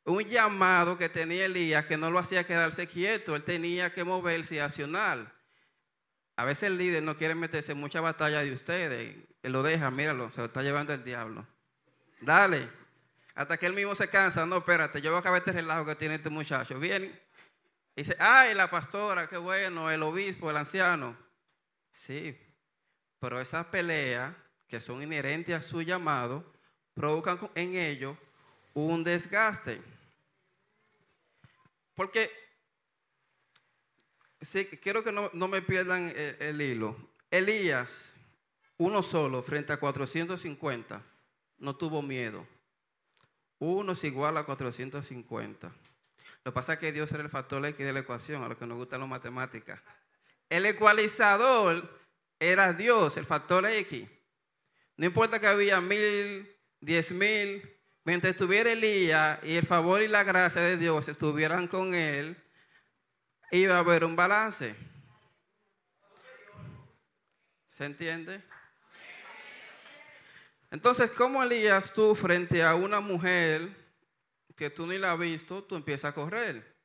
Un 0.04 0.22
llamado 0.24 0.98
que 0.98 1.08
tenía 1.08 1.46
Elías 1.46 1.86
que 1.86 1.96
no 1.96 2.10
lo 2.10 2.18
hacía 2.18 2.44
quedarse 2.44 2.86
quieto, 2.86 3.34
él 3.34 3.42
tenía 3.42 3.92
que 3.92 4.04
moverse 4.04 4.56
y 4.56 4.58
accionar. 4.58 5.34
A 6.36 6.44
veces 6.44 6.64
el 6.64 6.76
líder 6.76 7.02
no 7.02 7.16
quiere 7.16 7.34
meterse 7.34 7.72
en 7.72 7.78
mucha 7.78 8.02
batalla 8.02 8.40
de 8.40 8.52
ustedes, 8.52 9.16
él 9.42 9.52
lo 9.52 9.62
deja, 9.62 9.90
míralo, 9.90 10.30
se 10.30 10.42
lo 10.42 10.46
está 10.46 10.62
llevando 10.62 10.92
el 10.92 11.02
diablo. 11.02 11.46
Dale. 12.26 12.68
Hasta 13.36 13.56
que 13.56 13.66
él 13.66 13.72
mismo 13.72 13.94
se 13.94 14.10
cansa. 14.10 14.44
No, 14.44 14.56
espérate, 14.56 15.00
yo 15.00 15.10
voy 15.10 15.18
a 15.18 15.20
acabar 15.20 15.38
este 15.38 15.52
relajo 15.52 15.86
que 15.86 15.94
tiene 15.94 16.16
este 16.16 16.28
muchacho. 16.28 16.76
Viene 16.80 17.06
y 17.94 18.02
dice, 18.02 18.16
ay, 18.18 18.52
la 18.52 18.68
pastora, 18.68 19.28
qué 19.28 19.36
bueno, 19.36 19.92
el 19.92 20.02
obispo, 20.02 20.50
el 20.50 20.56
anciano. 20.56 21.16
Sí, 21.88 22.36
pero 23.20 23.40
esas 23.40 23.66
peleas 23.66 24.34
que 24.66 24.80
son 24.80 25.02
inherentes 25.04 25.54
a 25.54 25.62
su 25.62 25.82
llamado 25.82 26.52
provocan 26.94 27.38
en 27.54 27.76
ellos 27.76 28.16
un 28.74 29.04
desgaste. 29.04 29.80
Porque, 31.94 32.28
quiero 34.82 35.04
que 35.04 35.12
no, 35.12 35.30
no 35.32 35.46
me 35.46 35.62
pierdan 35.62 36.08
el, 36.08 36.36
el 36.40 36.60
hilo. 36.60 36.96
Elías, 37.30 38.14
uno 38.78 39.04
solo 39.04 39.44
frente 39.44 39.72
a 39.72 39.76
450 39.76 41.15
no 41.58 41.76
tuvo 41.76 42.02
miedo. 42.02 42.46
Uno 43.58 43.92
es 43.92 44.04
igual 44.04 44.36
a 44.36 44.44
450. 44.44 45.68
Lo 45.68 46.52
que 46.52 46.54
pasa 46.54 46.74
es 46.74 46.78
que 46.78 46.92
Dios 46.92 47.10
era 47.12 47.22
el 47.22 47.30
factor 47.30 47.64
X 47.64 47.84
de 47.84 47.92
la 47.92 48.00
ecuación, 48.00 48.44
a 48.44 48.48
lo 48.48 48.58
que 48.58 48.66
nos 48.66 48.76
gusta 48.76 48.98
la 48.98 49.06
matemática. 49.06 49.82
El 50.48 50.66
ecualizador 50.66 51.98
era 52.38 52.72
Dios, 52.72 53.16
el 53.16 53.24
factor 53.24 53.66
X. 53.66 54.08
No 54.96 55.06
importa 55.06 55.40
que 55.40 55.46
había 55.46 55.80
mil, 55.80 56.48
diez 56.80 57.10
mil, 57.10 57.68
mientras 58.04 58.30
estuviera 58.30 58.70
Elías 58.70 59.40
y 59.42 59.56
el 59.56 59.66
favor 59.66 60.02
y 60.02 60.08
la 60.08 60.22
gracia 60.22 60.62
de 60.62 60.76
Dios 60.76 61.08
estuvieran 61.08 61.66
con 61.66 61.94
él, 61.94 62.36
iba 63.50 63.76
a 63.76 63.80
haber 63.80 64.04
un 64.04 64.16
balance. 64.16 64.76
¿Se 67.66 67.84
entiende? 67.84 68.42
Entonces, 70.70 71.10
¿cómo 71.10 71.42
Elías 71.42 71.92
tú 71.92 72.14
frente 72.14 72.62
a 72.62 72.74
una 72.74 73.00
mujer 73.00 73.74
que 74.56 74.70
tú 74.70 74.86
ni 74.86 74.98
la 74.98 75.12
has 75.12 75.18
visto, 75.18 75.62
tú 75.62 75.76
empiezas 75.76 76.10
a 76.10 76.14
correr? 76.14 76.76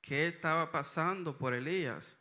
¿Qué 0.00 0.26
estaba 0.28 0.70
pasando 0.70 1.36
por 1.36 1.52
Elías? 1.52 2.16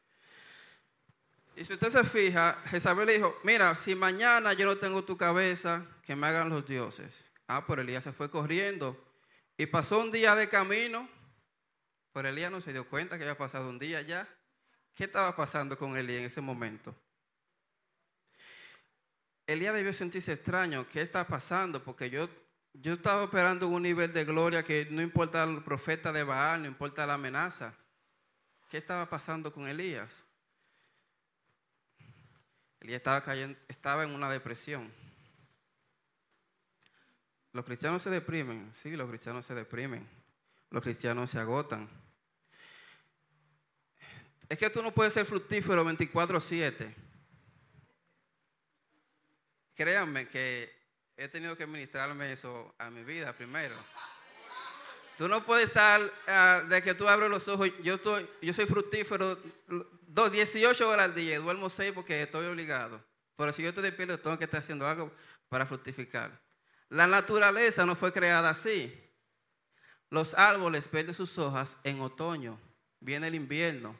Y 1.55 1.65
si 1.65 1.73
usted 1.73 1.89
se 1.89 2.03
fija, 2.03 2.61
Jezabel 2.65 3.07
le 3.07 3.13
dijo, 3.13 3.37
mira, 3.43 3.75
si 3.75 3.95
mañana 3.95 4.53
yo 4.53 4.65
no 4.65 4.77
tengo 4.77 5.03
tu 5.03 5.17
cabeza, 5.17 5.85
que 6.03 6.15
me 6.15 6.27
hagan 6.27 6.49
los 6.49 6.65
dioses. 6.65 7.25
Ah, 7.47 7.65
por 7.65 7.79
Elías 7.79 8.03
se 8.03 8.13
fue 8.13 8.29
corriendo. 8.29 8.97
Y 9.57 9.65
pasó 9.65 9.99
un 9.99 10.11
día 10.11 10.35
de 10.35 10.47
camino, 10.47 11.09
pero 12.13 12.29
Elías 12.29 12.51
no 12.51 12.61
se 12.61 12.71
dio 12.71 12.87
cuenta 12.87 13.17
que 13.17 13.23
había 13.23 13.37
pasado 13.37 13.69
un 13.69 13.79
día 13.79 14.01
ya. 14.01 14.27
¿Qué 14.95 15.05
estaba 15.05 15.35
pasando 15.35 15.77
con 15.77 15.97
Elías 15.97 16.19
en 16.19 16.25
ese 16.25 16.41
momento? 16.41 16.95
Elías 19.49 19.73
debió 19.73 19.91
sentirse 19.93 20.33
extraño. 20.33 20.87
¿Qué 20.87 21.01
está 21.01 21.25
pasando? 21.25 21.83
Porque 21.83 22.11
yo, 22.11 22.29
yo 22.73 22.93
estaba 22.93 23.23
operando 23.23 23.65
en 23.65 23.73
un 23.73 23.81
nivel 23.81 24.13
de 24.13 24.23
gloria 24.23 24.63
que 24.63 24.87
no 24.91 25.01
importa 25.01 25.43
el 25.43 25.63
profeta 25.63 26.11
de 26.11 26.23
Baal, 26.23 26.61
no 26.61 26.67
importa 26.67 27.07
la 27.07 27.15
amenaza. 27.15 27.73
¿Qué 28.69 28.77
estaba 28.77 29.09
pasando 29.09 29.51
con 29.51 29.67
Elías? 29.67 30.23
Elías 32.79 32.97
estaba, 32.97 33.23
cayendo, 33.23 33.57
estaba 33.67 34.03
en 34.03 34.11
una 34.11 34.29
depresión. 34.29 34.93
Los 37.51 37.65
cristianos 37.65 38.03
se 38.03 38.11
deprimen, 38.11 38.71
sí, 38.75 38.91
los 38.91 39.09
cristianos 39.09 39.47
se 39.47 39.55
deprimen. 39.55 40.07
Los 40.69 40.83
cristianos 40.83 41.31
se 41.31 41.39
agotan. 41.39 41.89
Es 44.47 44.59
que 44.59 44.69
tú 44.69 44.83
no 44.83 44.91
puedes 44.91 45.13
ser 45.13 45.25
fructífero 45.25 45.83
24/7 45.83 47.08
créanme 49.79 50.27
que 50.27 50.69
he 51.15 51.29
tenido 51.29 51.55
que 51.55 51.65
ministrarme 51.65 52.33
eso 52.33 52.75
a 52.77 52.89
mi 52.89 53.01
vida 53.05 53.31
primero. 53.31 53.77
Tú 55.17 55.29
no 55.29 55.45
puedes 55.45 55.69
estar, 55.69 56.01
uh, 56.01 56.67
de 56.67 56.81
que 56.81 56.93
tú 56.93 57.07
abres 57.07 57.29
los 57.29 57.48
ojos, 57.48 57.71
yo, 57.81 57.93
estoy, 57.93 58.27
yo 58.41 58.51
soy 58.51 58.65
fructífero 58.65 59.38
dos, 60.05 60.33
18 60.33 60.89
horas 60.89 61.05
al 61.05 61.15
día, 61.15 61.39
duermo 61.39 61.69
6 61.69 61.93
porque 61.93 62.24
estoy 62.24 62.48
obligado. 62.48 63.01
Pero 63.38 63.53
si 63.53 63.63
yo 63.63 63.69
estoy 63.69 63.83
despierto, 63.83 64.19
tengo 64.19 64.38
que 64.38 64.43
estar 64.43 64.59
haciendo 64.59 64.86
algo 64.86 65.13
para 65.48 65.65
fructificar. 65.65 66.38
La 66.89 67.07
naturaleza 67.07 67.86
no 67.86 67.95
fue 67.95 68.12
creada 68.12 68.50
así. 68.50 68.93
Los 70.09 70.33
árboles 70.33 70.89
pierden 70.89 71.15
sus 71.15 71.38
hojas 71.38 71.77
en 71.86 72.01
otoño. 72.01 72.59
Viene 73.00 73.29
el 73.29 73.36
invierno. 73.36 73.98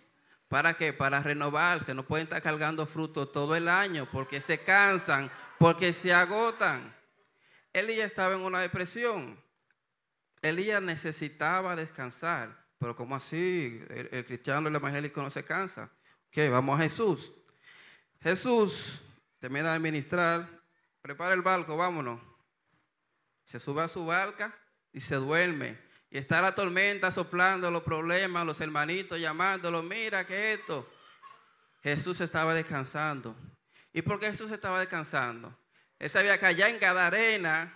¿Para 0.50 0.74
qué? 0.74 0.92
Para 0.92 1.22
renovarse. 1.22 1.94
No 1.94 2.04
pueden 2.04 2.26
estar 2.26 2.42
cargando 2.42 2.86
fruto 2.88 3.30
todo 3.30 3.56
el 3.56 3.70
año 3.70 4.10
porque 4.12 4.42
se 4.42 4.64
cansan, 4.64 5.32
porque 5.60 5.94
se 5.94 6.12
agotan. 6.12 6.94
Elías 7.72 8.08
estaba 8.08 8.34
en 8.34 8.42
una 8.42 8.60
depresión. 8.60 9.40
Elías 10.42 10.82
necesitaba 10.82 11.76
descansar. 11.76 12.66
Pero 12.80 12.96
¿cómo 12.96 13.16
así? 13.16 13.80
El, 13.90 14.26
cristiano, 14.26 14.70
el 14.70 14.76
evangélico 14.76 15.22
no 15.22 15.30
se 15.30 15.46
cansa. 15.46 15.92
¿Qué? 16.32 16.50
Vamos 16.50 16.80
a 16.80 16.84
Jesús. 16.84 17.32
Jesús 18.22 19.04
termina 19.38 19.74
de 19.74 19.80
ministrar, 19.80 20.48
prepara 21.02 21.34
el 21.34 21.42
barco, 21.42 21.78
vámonos. 21.78 22.20
Se 23.44 23.60
sube 23.60 23.84
a 23.84 23.88
su 23.88 24.06
barca 24.06 24.58
y 24.92 25.00
se 25.00 25.16
duerme. 25.16 25.78
Y 26.12 26.18
está 26.18 26.42
la 26.42 26.56
tormenta 26.56 27.12
soplando 27.12 27.70
los 27.70 27.84
problemas, 27.84 28.46
los 28.46 28.60
hermanitos 28.62 29.20
llamándolo, 29.20 29.84
mira 29.84 30.26
que 30.26 30.54
esto. 30.54 30.90
Jesús 31.84 32.20
estaba 32.22 32.54
descansando. 32.54 33.36
¿Y 33.94 34.02
por 34.02 34.20
qué 34.20 34.30
Jesús 34.30 34.52
estaba 34.52 34.80
descansando? 34.80 35.56
Él 36.00 36.10
sabía 36.10 36.38
que 36.38 36.46
allá 36.46 36.70
en 36.70 36.80
Gadarena 36.80 37.76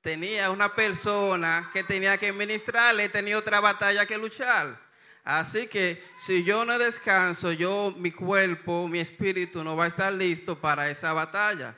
tenía 0.00 0.50
una 0.50 0.74
persona 0.74 1.70
que 1.72 1.82
tenía 1.82 2.18
que 2.18 2.32
ministrarle, 2.32 3.08
tenía 3.08 3.38
otra 3.38 3.60
batalla 3.60 4.06
que 4.06 4.18
luchar. 4.18 4.80
Así 5.24 5.66
que 5.66 6.04
si 6.16 6.44
yo 6.44 6.64
no 6.64 6.78
descanso, 6.78 7.52
yo, 7.52 7.92
mi 7.96 8.12
cuerpo, 8.12 8.86
mi 8.86 9.00
espíritu 9.00 9.64
no 9.64 9.76
va 9.76 9.84
a 9.84 9.88
estar 9.88 10.12
listo 10.12 10.60
para 10.60 10.88
esa 10.90 11.12
batalla. 11.12 11.76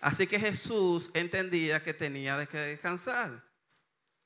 Así 0.00 0.26
que 0.26 0.38
Jesús 0.38 1.10
entendía 1.14 1.82
que 1.82 1.94
tenía 1.94 2.44
que 2.44 2.58
descansar. 2.58 3.43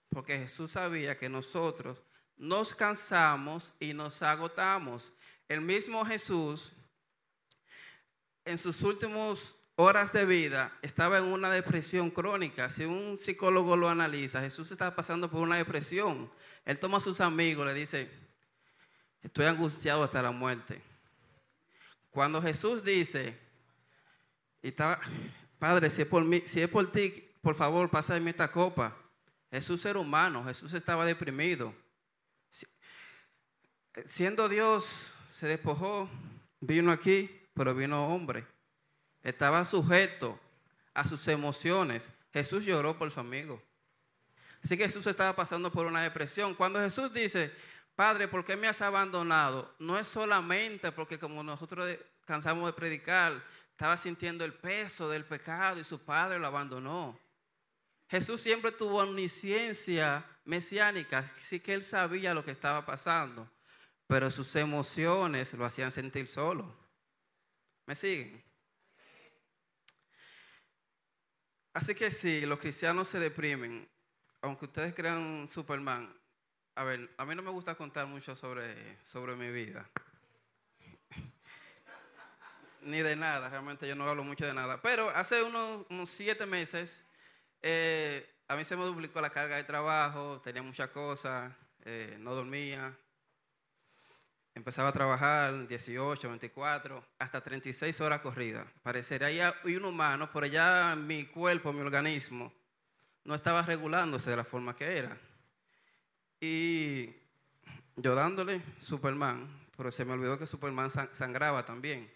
Porque 0.09 0.38
Jesús 0.38 0.73
sabía 0.73 1.19
que 1.19 1.29
nosotros 1.29 2.03
nos 2.37 2.75
cansamos 2.75 3.75
y 3.79 3.93
nos 3.93 4.23
agotamos. 4.23 5.12
El 5.49 5.61
mismo 5.61 6.05
Jesús, 6.05 6.73
en 8.45 8.59
sus 8.59 8.83
últimos 8.83 9.57
horas 9.77 10.12
de 10.12 10.25
vida, 10.25 10.77
estaba 10.83 11.19
en 11.19 11.25
una 11.25 11.50
depresión 11.50 12.11
crónica. 12.11 12.69
Si 12.69 12.85
un 12.85 13.19
psicólogo 13.19 13.77
lo 13.77 13.88
analiza, 13.88 14.41
Jesús 14.41 14.71
estaba 14.71 14.95
pasando 14.95 15.31
por 15.31 15.41
una 15.41 15.57
depresión. 15.57 16.31
Él 16.65 16.79
toma 16.79 16.99
a 16.99 17.00
sus 17.00 17.21
amigos, 17.21 17.67
le 17.67 17.75
dice, 17.75 18.11
estoy 19.23 19.47
angustiado 19.47 20.03
hasta 20.03 20.23
la 20.23 20.31
muerte. 20.31 20.83
Cuando 22.11 22.43
Jesús 22.43 22.83
dice, 22.83 23.38
Padre, 25.59 25.91
si 25.91 26.03
es 26.03 26.09
por, 26.09 26.25
mí, 26.25 26.43
si 26.47 26.61
es 26.61 26.69
por 26.69 26.91
ti, 26.91 27.31
por 27.41 27.55
favor, 27.55 27.91
pásame 27.91 28.31
esta 28.31 28.50
copa. 28.50 28.97
Jesús 29.50 29.85
era 29.85 29.99
humano, 29.99 30.45
Jesús 30.45 30.75
estaba 30.75 31.05
deprimido. 31.05 31.75
Siendo 34.05 34.49
Dios, 34.49 35.12
se 35.31 35.47
despojó, 35.47 36.09
vino 36.61 36.93
aquí, 36.93 37.31
pero 37.55 37.75
vino 37.75 38.14
hombre 38.14 38.47
estaba 39.23 39.64
sujeto 39.64 40.38
a 40.95 41.07
sus 41.07 41.26
emociones. 41.28 42.11
Jesús 42.33 42.64
lloró 42.64 42.97
por 42.99 43.11
su 43.11 43.21
amigo. 43.21 43.62
Así 44.62 44.76
que 44.76 44.85
Jesús 44.85 45.07
estaba 45.07 45.35
pasando 45.37 45.71
por 45.71 45.87
una 45.87 46.02
depresión. 46.02 46.55
Cuando 46.55 46.81
Jesús 46.81 47.12
dice, 47.12 47.52
Padre, 47.95 48.28
¿por 48.28 48.45
qué 48.45 48.57
me 48.57 48.69
has 48.69 48.81
abandonado? 48.81 49.75
No 49.78 49.99
es 49.99 50.09
solamente 50.09 50.93
porque 50.93 51.19
como 51.19 51.43
nosotros 51.43 51.97
cansamos 52.25 52.67
de 52.67 52.73
predicar, 52.73 53.45
estaba 53.71 53.97
sintiendo 53.97 54.45
el 54.45 54.55
peso 54.55 55.09
del 55.09 55.25
pecado 55.25 55.78
y 55.78 55.85
su 55.85 56.00
padre 56.00 56.38
lo 56.38 56.47
abandonó. 56.47 57.19
Jesús 58.09 58.41
siempre 58.41 58.73
tuvo 58.73 59.03
omnisciencia 59.03 60.25
mesiánica, 60.45 61.19
así 61.19 61.61
que 61.61 61.75
él 61.75 61.83
sabía 61.83 62.35
lo 62.35 62.44
que 62.44 62.51
estaba 62.51 62.87
pasando, 62.87 63.51
pero 64.07 64.31
sus 64.31 64.57
emociones 64.57 65.53
lo 65.53 65.66
hacían 65.66 65.92
sentir 65.92 66.27
solo. 66.27 66.75
¿Me 67.87 67.94
siguen? 67.94 68.42
Así 71.73 71.94
que 71.94 72.11
si 72.11 72.44
los 72.44 72.59
cristianos 72.59 73.09
se 73.09 73.21
deprimen, 73.21 73.88
aunque 74.40 74.64
ustedes 74.64 74.94
crean 74.94 75.47
Superman, 75.47 76.12
a 76.75 76.85
ver, 76.85 77.12
a 77.16 77.25
mí 77.25 77.35
no 77.35 77.42
me 77.42 77.51
gusta 77.51 77.75
contar 77.75 78.07
mucho 78.07 78.35
sobre, 78.35 78.99
sobre 79.05 79.37
mi 79.37 79.51
vida. 79.51 79.88
Ni 82.83 83.01
de 83.01 83.16
nada, 83.16 83.49
realmente 83.49 83.87
yo 83.87 83.94
no 83.94 84.09
hablo 84.09 84.25
mucho 84.25 84.47
de 84.47 84.55
nada. 84.55 84.81
Pero 84.81 85.11
hace 85.11 85.42
unos, 85.42 86.09
siete 86.09 86.47
meses, 86.47 87.05
eh, 87.62 88.29
a 88.49 88.57
mí 88.57 88.64
se 88.64 88.77
me 88.77 88.85
duplicó 88.85 89.21
la 89.21 89.31
carga 89.31 89.57
de 89.57 89.64
trabajo, 89.64 90.40
tenía 90.42 90.62
muchas 90.62 90.90
cosas, 90.90 91.53
eh, 91.85 92.16
no 92.21 92.35
dormía, 92.35 92.97
Empezaba 94.59 94.88
a 94.88 94.92
trabajar 94.92 95.68
18, 95.68 96.29
24, 96.31 97.05
hasta 97.21 97.40
36 97.40 98.01
horas 98.01 98.21
corridas. 98.21 98.66
Parecería 98.83 99.55
un 99.62 99.85
humano, 99.85 100.29
pero 100.33 100.47
ya 100.47 100.97
mi 100.99 101.27
cuerpo, 101.27 101.73
mi 101.73 101.81
organismo, 101.81 102.53
no 103.23 103.37
estaba 103.37 103.62
regulándose 103.62 104.31
de 104.31 104.37
la 104.37 104.42
forma 104.42 104.75
que 104.75 104.99
era. 104.99 105.16
Y 106.40 107.14
yo 107.94 108.16
dándole 108.16 108.61
Superman, 108.81 109.49
pero 109.77 109.92
se 109.92 110.05
me 110.05 110.14
olvidó 110.14 110.37
que 110.37 110.44
Superman 110.44 110.90
sangraba 110.90 111.64
también. 111.64 112.12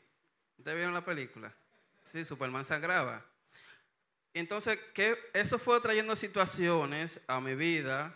¿Ustedes 0.59 0.77
vieron 0.77 0.95
la 0.95 1.05
película? 1.05 1.55
Sí, 2.03 2.25
Superman 2.25 2.65
sangraba. 2.65 3.25
Entonces, 4.35 4.79
eso 5.35 5.59
fue 5.59 5.81
trayendo 5.81 6.17
situaciones 6.17 7.21
a 7.27 7.41
mi 7.41 7.55
vida. 7.55 8.15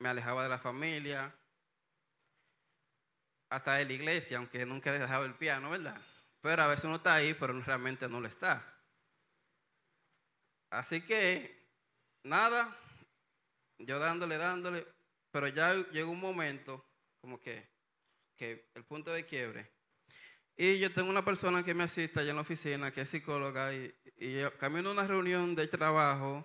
Me 0.00 0.08
alejaba 0.08 0.42
de 0.42 0.48
la 0.48 0.58
familia, 0.58 1.32
hasta 3.52 3.74
de 3.74 3.84
la 3.84 3.92
iglesia, 3.92 4.38
aunque 4.38 4.64
nunca 4.66 4.94
he 4.94 4.98
dejado 4.98 5.24
el 5.24 5.34
piano, 5.34 5.70
¿verdad? 5.70 6.00
Pero 6.40 6.62
a 6.62 6.66
veces 6.66 6.84
uno 6.86 6.96
está 6.96 7.14
ahí, 7.14 7.34
pero 7.34 7.52
realmente 7.60 8.08
no 8.08 8.18
lo 8.18 8.26
está. 8.26 8.66
Así 10.70 11.02
que, 11.02 11.68
nada, 12.24 12.76
yo 13.78 13.98
dándole, 13.98 14.38
dándole, 14.38 14.86
pero 15.30 15.46
ya 15.48 15.74
llegó 15.92 16.10
un 16.10 16.20
momento, 16.20 16.84
como 17.20 17.38
que, 17.38 17.68
que 18.36 18.70
el 18.74 18.84
punto 18.84 19.12
de 19.12 19.26
quiebre. 19.26 19.70
Y 20.56 20.78
yo 20.78 20.92
tengo 20.92 21.10
una 21.10 21.24
persona 21.24 21.64
que 21.64 21.74
me 21.74 21.84
asiste 21.84 22.20
allá 22.20 22.30
en 22.30 22.36
la 22.36 22.42
oficina, 22.42 22.90
que 22.90 23.02
es 23.02 23.08
psicóloga, 23.08 23.72
y, 23.72 23.94
y 24.18 24.38
camino 24.58 24.90
a 24.90 24.92
una 24.92 25.06
reunión 25.06 25.54
de 25.54 25.66
trabajo, 25.66 26.44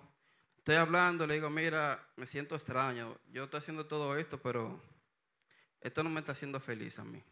estoy 0.56 0.76
hablando, 0.76 1.26
le 1.26 1.34
digo, 1.34 1.50
mira, 1.50 2.10
me 2.16 2.26
siento 2.26 2.54
extraño, 2.54 3.18
yo 3.30 3.44
estoy 3.44 3.58
haciendo 3.58 3.86
todo 3.86 4.16
esto, 4.16 4.40
pero 4.40 4.82
esto 5.80 6.02
no 6.02 6.10
me 6.10 6.20
está 6.20 6.32
haciendo 6.32 6.60
feliz 6.60 6.98
a 6.98 7.04
mí. 7.04 7.22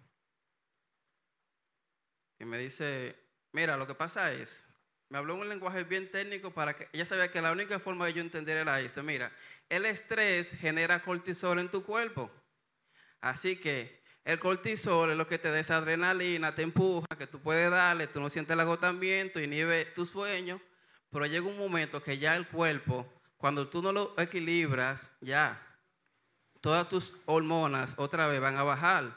Y 2.38 2.44
me 2.44 2.58
dice, 2.58 3.16
mira, 3.52 3.76
lo 3.76 3.86
que 3.86 3.94
pasa 3.94 4.32
es, 4.32 4.64
me 5.08 5.18
habló 5.18 5.34
un 5.34 5.48
lenguaje 5.48 5.84
bien 5.84 6.10
técnico 6.10 6.52
para 6.52 6.74
que 6.76 6.88
ella 6.92 7.06
sabía 7.06 7.30
que 7.30 7.40
la 7.40 7.52
única 7.52 7.78
forma 7.78 8.06
de 8.06 8.14
yo 8.14 8.20
entender 8.20 8.58
era 8.58 8.80
esto. 8.80 9.02
Mira, 9.02 9.32
el 9.68 9.86
estrés 9.86 10.50
genera 10.50 11.02
cortisol 11.02 11.58
en 11.58 11.70
tu 11.70 11.84
cuerpo. 11.84 12.30
Así 13.20 13.56
que 13.56 14.02
el 14.26 14.40
cortisol 14.40 15.12
es 15.12 15.16
lo 15.16 15.28
que 15.28 15.38
te 15.38 15.52
da 15.52 15.60
esa 15.60 15.76
adrenalina, 15.76 16.52
te 16.52 16.62
empuja, 16.62 17.06
que 17.16 17.28
tú 17.28 17.38
puedes 17.38 17.70
darle, 17.70 18.08
tú 18.08 18.20
no 18.20 18.28
sientes 18.28 18.54
el 18.54 18.60
agotamiento, 18.60 19.38
inhibe 19.38 19.84
tu 19.84 20.04
sueño, 20.04 20.60
pero 21.12 21.26
llega 21.26 21.46
un 21.46 21.56
momento 21.56 22.02
que 22.02 22.18
ya 22.18 22.34
el 22.34 22.48
cuerpo, 22.48 23.06
cuando 23.36 23.68
tú 23.68 23.80
no 23.80 23.92
lo 23.92 24.14
equilibras, 24.18 25.08
ya 25.20 25.64
todas 26.60 26.88
tus 26.88 27.14
hormonas 27.26 27.94
otra 27.98 28.26
vez 28.26 28.40
van 28.40 28.56
a 28.56 28.64
bajar. 28.64 29.16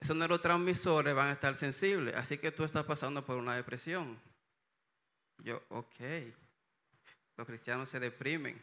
Esos 0.00 0.16
neurotransmisores 0.16 1.14
van 1.14 1.28
a 1.28 1.32
estar 1.32 1.54
sensibles. 1.54 2.16
Así 2.16 2.38
que 2.38 2.50
tú 2.50 2.64
estás 2.64 2.82
pasando 2.82 3.24
por 3.24 3.36
una 3.36 3.54
depresión. 3.54 4.20
Yo, 5.38 5.62
ok. 5.68 5.94
Los 7.36 7.46
cristianos 7.46 7.88
se 7.88 8.00
deprimen. 8.00 8.60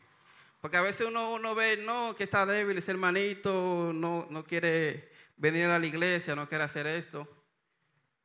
Porque 0.60 0.76
a 0.76 0.82
veces 0.82 1.08
uno, 1.08 1.32
uno 1.32 1.56
ve, 1.56 1.78
no, 1.78 2.14
que 2.18 2.26
está 2.26 2.46
débil, 2.46 2.78
ese 2.78 2.92
hermanito 2.92 3.94
no, 3.94 4.28
no 4.30 4.44
quiere 4.44 5.18
venir 5.40 5.66
a 5.66 5.80
la 5.80 5.86
iglesia, 5.88 6.36
no 6.36 6.48
quiere 6.48 6.64
hacer 6.64 6.86
esto. 6.86 7.28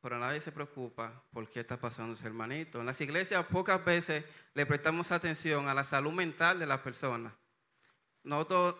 Pero 0.01 0.19
nadie 0.19 0.39
se 0.39 0.51
preocupa 0.51 1.23
por 1.31 1.49
qué 1.49 1.61
está 1.61 1.79
pasando 1.79 2.13
ese 2.13 2.27
hermanito. 2.27 2.79
En 2.79 2.85
las 2.85 3.01
iglesias 3.01 3.43
pocas 3.47 3.83
veces 3.83 4.23
le 4.53 4.67
prestamos 4.67 5.11
atención 5.11 5.67
a 5.67 5.73
la 5.73 5.83
salud 5.83 6.11
mental 6.11 6.59
de 6.59 6.67
las 6.67 6.81
personas 6.81 7.33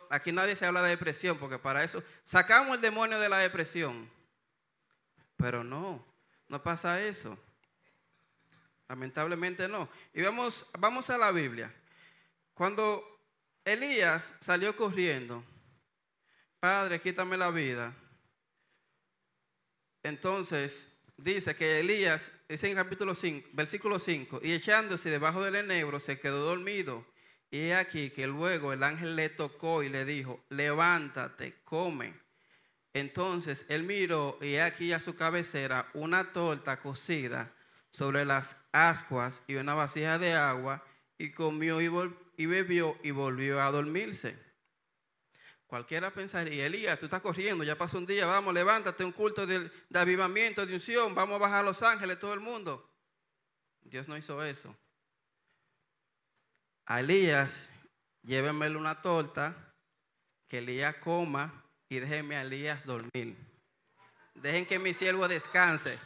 aquí 0.10 0.32
nadie 0.32 0.56
se 0.56 0.66
habla 0.66 0.82
de 0.82 0.90
depresión, 0.90 1.38
porque 1.38 1.60
para 1.60 1.84
eso 1.84 2.04
sacamos 2.24 2.76
el 2.76 2.82
demonio 2.82 3.20
de 3.20 3.30
la 3.30 3.38
depresión. 3.38 4.10
Pero 5.38 5.64
no, 5.64 6.04
no 6.48 6.64
pasa 6.64 7.02
eso. 7.02 7.38
Lamentablemente 8.88 9.68
no. 9.68 9.90
Y 10.14 10.22
vamos, 10.22 10.66
vamos 10.80 11.10
a 11.10 11.18
la 11.18 11.32
Biblia. 11.32 11.74
Cuando 12.54 13.04
Elías 13.64 14.34
salió 14.40 14.76
corriendo, 14.76 15.44
Padre, 16.60 17.00
quítame 17.00 17.38
la 17.38 17.52
vida. 17.52 17.94
Entonces, 20.06 20.88
dice 21.18 21.56
que 21.56 21.80
Elías, 21.80 22.32
dice 22.48 22.70
en 22.70 22.76
capítulo 22.76 23.16
5, 23.16 23.50
versículo 23.54 23.98
5, 23.98 24.40
y 24.44 24.54
echándose 24.54 25.10
debajo 25.10 25.44
del 25.44 25.56
enebro 25.56 26.00
se 26.00 26.20
quedó 26.20 26.46
dormido. 26.46 27.04
Y 27.50 27.72
aquí 27.72 28.12
que 28.12 28.28
luego 28.28 28.72
el 28.72 28.84
ángel 28.84 29.16
le 29.16 29.30
tocó 29.30 29.82
y 29.82 29.90
le 29.90 30.06
dijo, 30.06 30.46
levántate, 30.50 31.56
come. 31.64 32.14
Entonces 32.94 33.66
él 33.68 33.82
miró 33.82 34.38
y 34.44 34.58
aquí 34.58 34.94
a 34.94 35.00
su 35.00 35.16
cabecera 35.16 35.90
una 35.96 36.32
torta 36.32 36.80
cocida 36.80 37.52
sobre 37.90 38.26
las 38.26 38.58
ascuas 38.74 39.42
y 39.48 39.56
una 39.56 39.74
vasija 39.74 40.20
de 40.20 40.34
agua, 40.34 40.86
y 41.18 41.32
comió 41.32 41.82
y, 41.82 41.90
y 42.38 42.46
bebió 42.46 42.96
y 43.02 43.10
volvió 43.10 43.60
a 43.60 43.72
dormirse. 43.72 44.45
Cualquiera 45.68 46.12
pensaría, 46.14 46.68
Elías, 46.68 47.00
tú 47.00 47.06
estás 47.06 47.22
corriendo, 47.22 47.64
ya 47.64 47.76
pasó 47.76 47.98
un 47.98 48.06
día, 48.06 48.28
vamos, 48.28 48.54
levántate, 48.54 49.04
un 49.04 49.12
culto 49.12 49.48
de, 49.48 49.72
avivamiento, 49.94 50.66
de 50.66 50.74
unción, 50.76 51.16
vamos 51.16 51.36
a 51.36 51.40
bajar 51.40 51.60
a 51.62 51.64
Los 51.64 51.82
Ángeles, 51.82 52.20
todo 52.20 52.34
el 52.34 52.40
mundo. 52.40 52.88
Dios 53.82 54.08
no 54.08 54.16
hizo 54.16 54.44
eso. 54.44 54.76
A 56.86 57.00
Elías, 57.00 57.70
una 58.24 59.02
torta, 59.02 59.74
que 60.48 60.60
Elías 60.60 60.96
coma 60.98 61.64
y 61.90 62.00
déjenme 62.00 62.36
a 62.36 62.42
Elías 62.42 62.86
dormir. 62.86 63.36
Dejen 64.36 64.66
que 64.66 64.78
mi 64.78 64.94
siervo 64.94 65.28
descanse. 65.28 65.98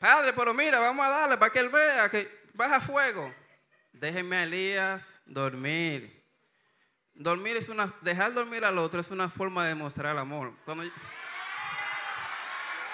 Padre, 0.00 0.32
pero 0.32 0.52
mira, 0.52 0.80
vamos 0.80 1.06
a 1.06 1.10
darle 1.10 1.36
para 1.36 1.52
que 1.52 1.58
él 1.60 1.68
vea 1.68 2.08
que 2.08 2.28
baja 2.54 2.80
fuego. 2.80 3.32
Déjenme 3.92 4.36
a 4.36 4.42
Elías 4.44 5.20
dormir. 5.26 6.17
Dormir 7.18 7.56
es 7.56 7.68
una, 7.68 7.92
dejar 8.00 8.32
dormir 8.32 8.64
al 8.64 8.78
otro 8.78 9.00
es 9.00 9.10
una 9.10 9.28
forma 9.28 9.66
de 9.66 9.74
mostrar 9.74 10.16
amor. 10.16 10.52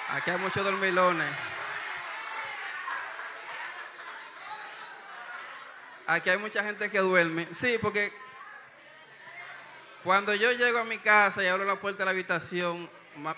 aquí 0.08 0.30
hay 0.30 0.38
muchos 0.38 0.64
dormilones. 0.64 1.30
Aquí 6.06 6.30
hay 6.30 6.38
mucha 6.38 6.64
gente 6.64 6.90
que 6.90 7.00
duerme. 7.00 7.48
Sí, 7.52 7.78
porque 7.78 8.14
cuando 10.02 10.34
yo 10.34 10.52
llego 10.52 10.78
a 10.78 10.84
mi 10.84 10.96
casa 10.96 11.44
y 11.44 11.46
abro 11.46 11.66
la 11.66 11.78
puerta 11.78 11.98
de 11.98 12.04
la 12.06 12.12
habitación, 12.12 12.88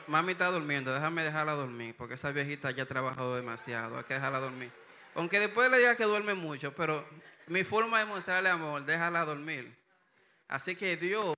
mami 0.06 0.32
está 0.32 0.52
durmiendo, 0.52 0.94
déjame 0.94 1.24
dejarla 1.24 1.54
dormir, 1.54 1.96
porque 1.98 2.14
esa 2.14 2.30
viejita 2.30 2.70
ya 2.70 2.84
ha 2.84 2.86
trabajado 2.86 3.34
demasiado, 3.34 3.98
hay 3.98 4.04
que 4.04 4.14
dejarla 4.14 4.38
dormir. 4.38 4.70
Aunque 5.16 5.40
después 5.40 5.68
le 5.68 5.78
diga 5.78 5.96
que 5.96 6.04
duerme 6.04 6.34
mucho, 6.34 6.72
pero 6.76 7.04
mi 7.48 7.64
forma 7.64 7.98
de 7.98 8.04
mostrarle 8.04 8.50
amor, 8.50 8.84
déjala 8.84 9.24
dormir. 9.24 9.76
Así 10.48 10.74
que 10.74 10.96
Dios 10.96 11.34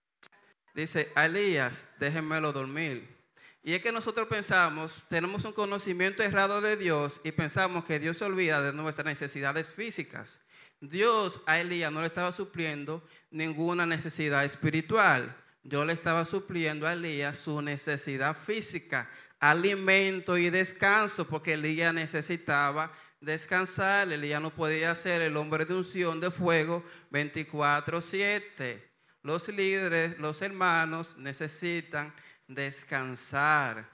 dice, 0.75 1.11
a 1.14 1.27
Elías, 1.27 1.88
déjenmelo 1.99 2.53
dormir. 2.53 3.16
Y 3.62 3.75
es 3.75 3.83
que 3.83 3.92
nosotros 3.92 4.29
pensamos, 4.29 5.05
tenemos 5.09 5.44
un 5.44 5.53
conocimiento 5.53 6.23
errado 6.23 6.61
de 6.61 6.77
Dios 6.77 7.21
y 7.25 7.33
pensamos 7.33 7.85
que 7.85 7.99
Dios 7.99 8.16
se 8.16 8.25
olvida 8.25 8.62
de 8.62 8.73
nuestras 8.73 9.05
necesidades 9.05 9.75
físicas. 9.75 10.40
Dios 10.81 11.40
a 11.47 11.59
Elías 11.59 11.90
no 11.90 12.01
le 12.01 12.07
estaba 12.07 12.31
supliendo 12.33 13.03
ninguna 13.31 13.85
necesidad 13.85 14.44
espiritual. 14.44 15.37
Yo 15.64 15.85
le 15.85 15.92
estaba 15.92 16.25
supliendo 16.25 16.87
a 16.87 16.92
Elías 16.92 17.37
su 17.37 17.61
necesidad 17.61 18.37
física, 18.37 19.11
alimento 19.40 20.38
y 20.38 20.51
descanso, 20.51 21.27
porque 21.27 21.55
Elías 21.55 21.92
necesitaba 21.92 22.92
descansar. 23.21 24.11
Elías 24.12 24.40
no 24.40 24.55
podía 24.55 24.94
ser 24.94 25.21
el 25.21 25.37
hombre 25.37 25.64
de 25.64 25.75
unción 25.75 26.21
de 26.21 26.31
fuego 26.31 26.85
24/7. 27.11 28.88
Los 29.28 29.46
líderes, 29.48 30.18
los 30.18 30.40
hermanos 30.40 31.14
necesitan 31.18 32.14
descansar. 32.46 33.86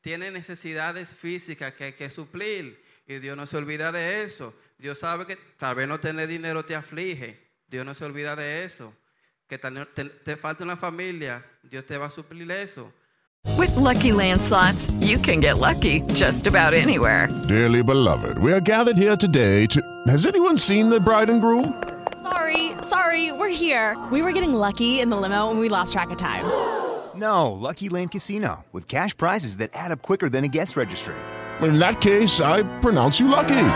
Tienen 0.00 0.32
necesidades 0.32 1.14
físicas 1.14 1.72
que 1.74 1.84
hay 1.84 1.92
que 1.92 2.10
suplir 2.10 2.82
y 3.06 3.20
Dios 3.20 3.36
no 3.36 3.46
se 3.46 3.58
olvida 3.58 3.92
de 3.92 4.24
eso. 4.24 4.52
Dios 4.76 4.98
sabe 4.98 5.24
que 5.24 5.36
tal 5.56 5.76
vez 5.76 5.86
no 5.86 6.00
tener 6.00 6.26
dinero 6.26 6.64
te 6.64 6.74
aflige. 6.74 7.38
Dios 7.68 7.86
no 7.86 7.94
se 7.94 8.04
olvida 8.04 8.34
de 8.34 8.64
eso. 8.64 8.92
Que 9.46 9.56
te, 9.56 9.70
te 10.04 10.36
falta 10.36 10.64
una 10.64 10.76
familia. 10.76 11.46
Dios 11.62 11.86
te 11.86 11.96
va 11.96 12.06
a 12.06 12.10
suplir 12.10 12.50
eso. 12.50 12.92
With 13.56 13.76
lucky 13.76 14.10
landslots, 14.10 14.90
you 15.00 15.16
can 15.20 15.40
get 15.40 15.58
lucky 15.58 16.00
just 16.12 16.48
about 16.48 16.74
anywhere. 16.74 17.28
Dearly 17.46 17.84
beloved, 17.84 18.36
we 18.38 18.52
are 18.52 18.60
gathered 18.60 18.96
here 18.96 19.16
today 19.16 19.66
to. 19.66 19.80
Has 20.08 20.26
anyone 20.26 20.58
seen 20.58 20.88
the 20.88 20.98
bride 20.98 21.30
and 21.30 21.40
groom? 21.40 21.72
Sorry, 22.86 23.26
sorry, 23.26 23.32
we're 23.32 23.48
here. 23.48 23.96
We 24.10 24.22
were 24.22 24.32
getting 24.32 24.52
lucky 24.52 25.00
in 25.00 25.10
the 25.10 25.16
limo 25.16 25.50
and 25.50 25.58
we 25.60 25.68
lost 25.68 25.92
track 25.92 26.10
of 26.10 26.18
time. 26.18 26.44
No, 27.14 27.52
Lucky 27.52 27.88
Land 27.88 28.10
Casino, 28.10 28.64
with 28.72 28.88
cash 28.88 29.16
prizes 29.16 29.56
that 29.56 29.70
add 29.72 29.90
up 29.92 30.02
quicker 30.02 30.28
than 30.28 30.44
a 30.44 30.48
guest 30.48 30.76
registry. 30.76 31.14
In 31.62 31.78
that 31.78 32.00
case, 32.00 32.40
I 32.40 32.62
pronounce 32.80 33.18
you 33.18 33.28
lucky. 33.28 33.68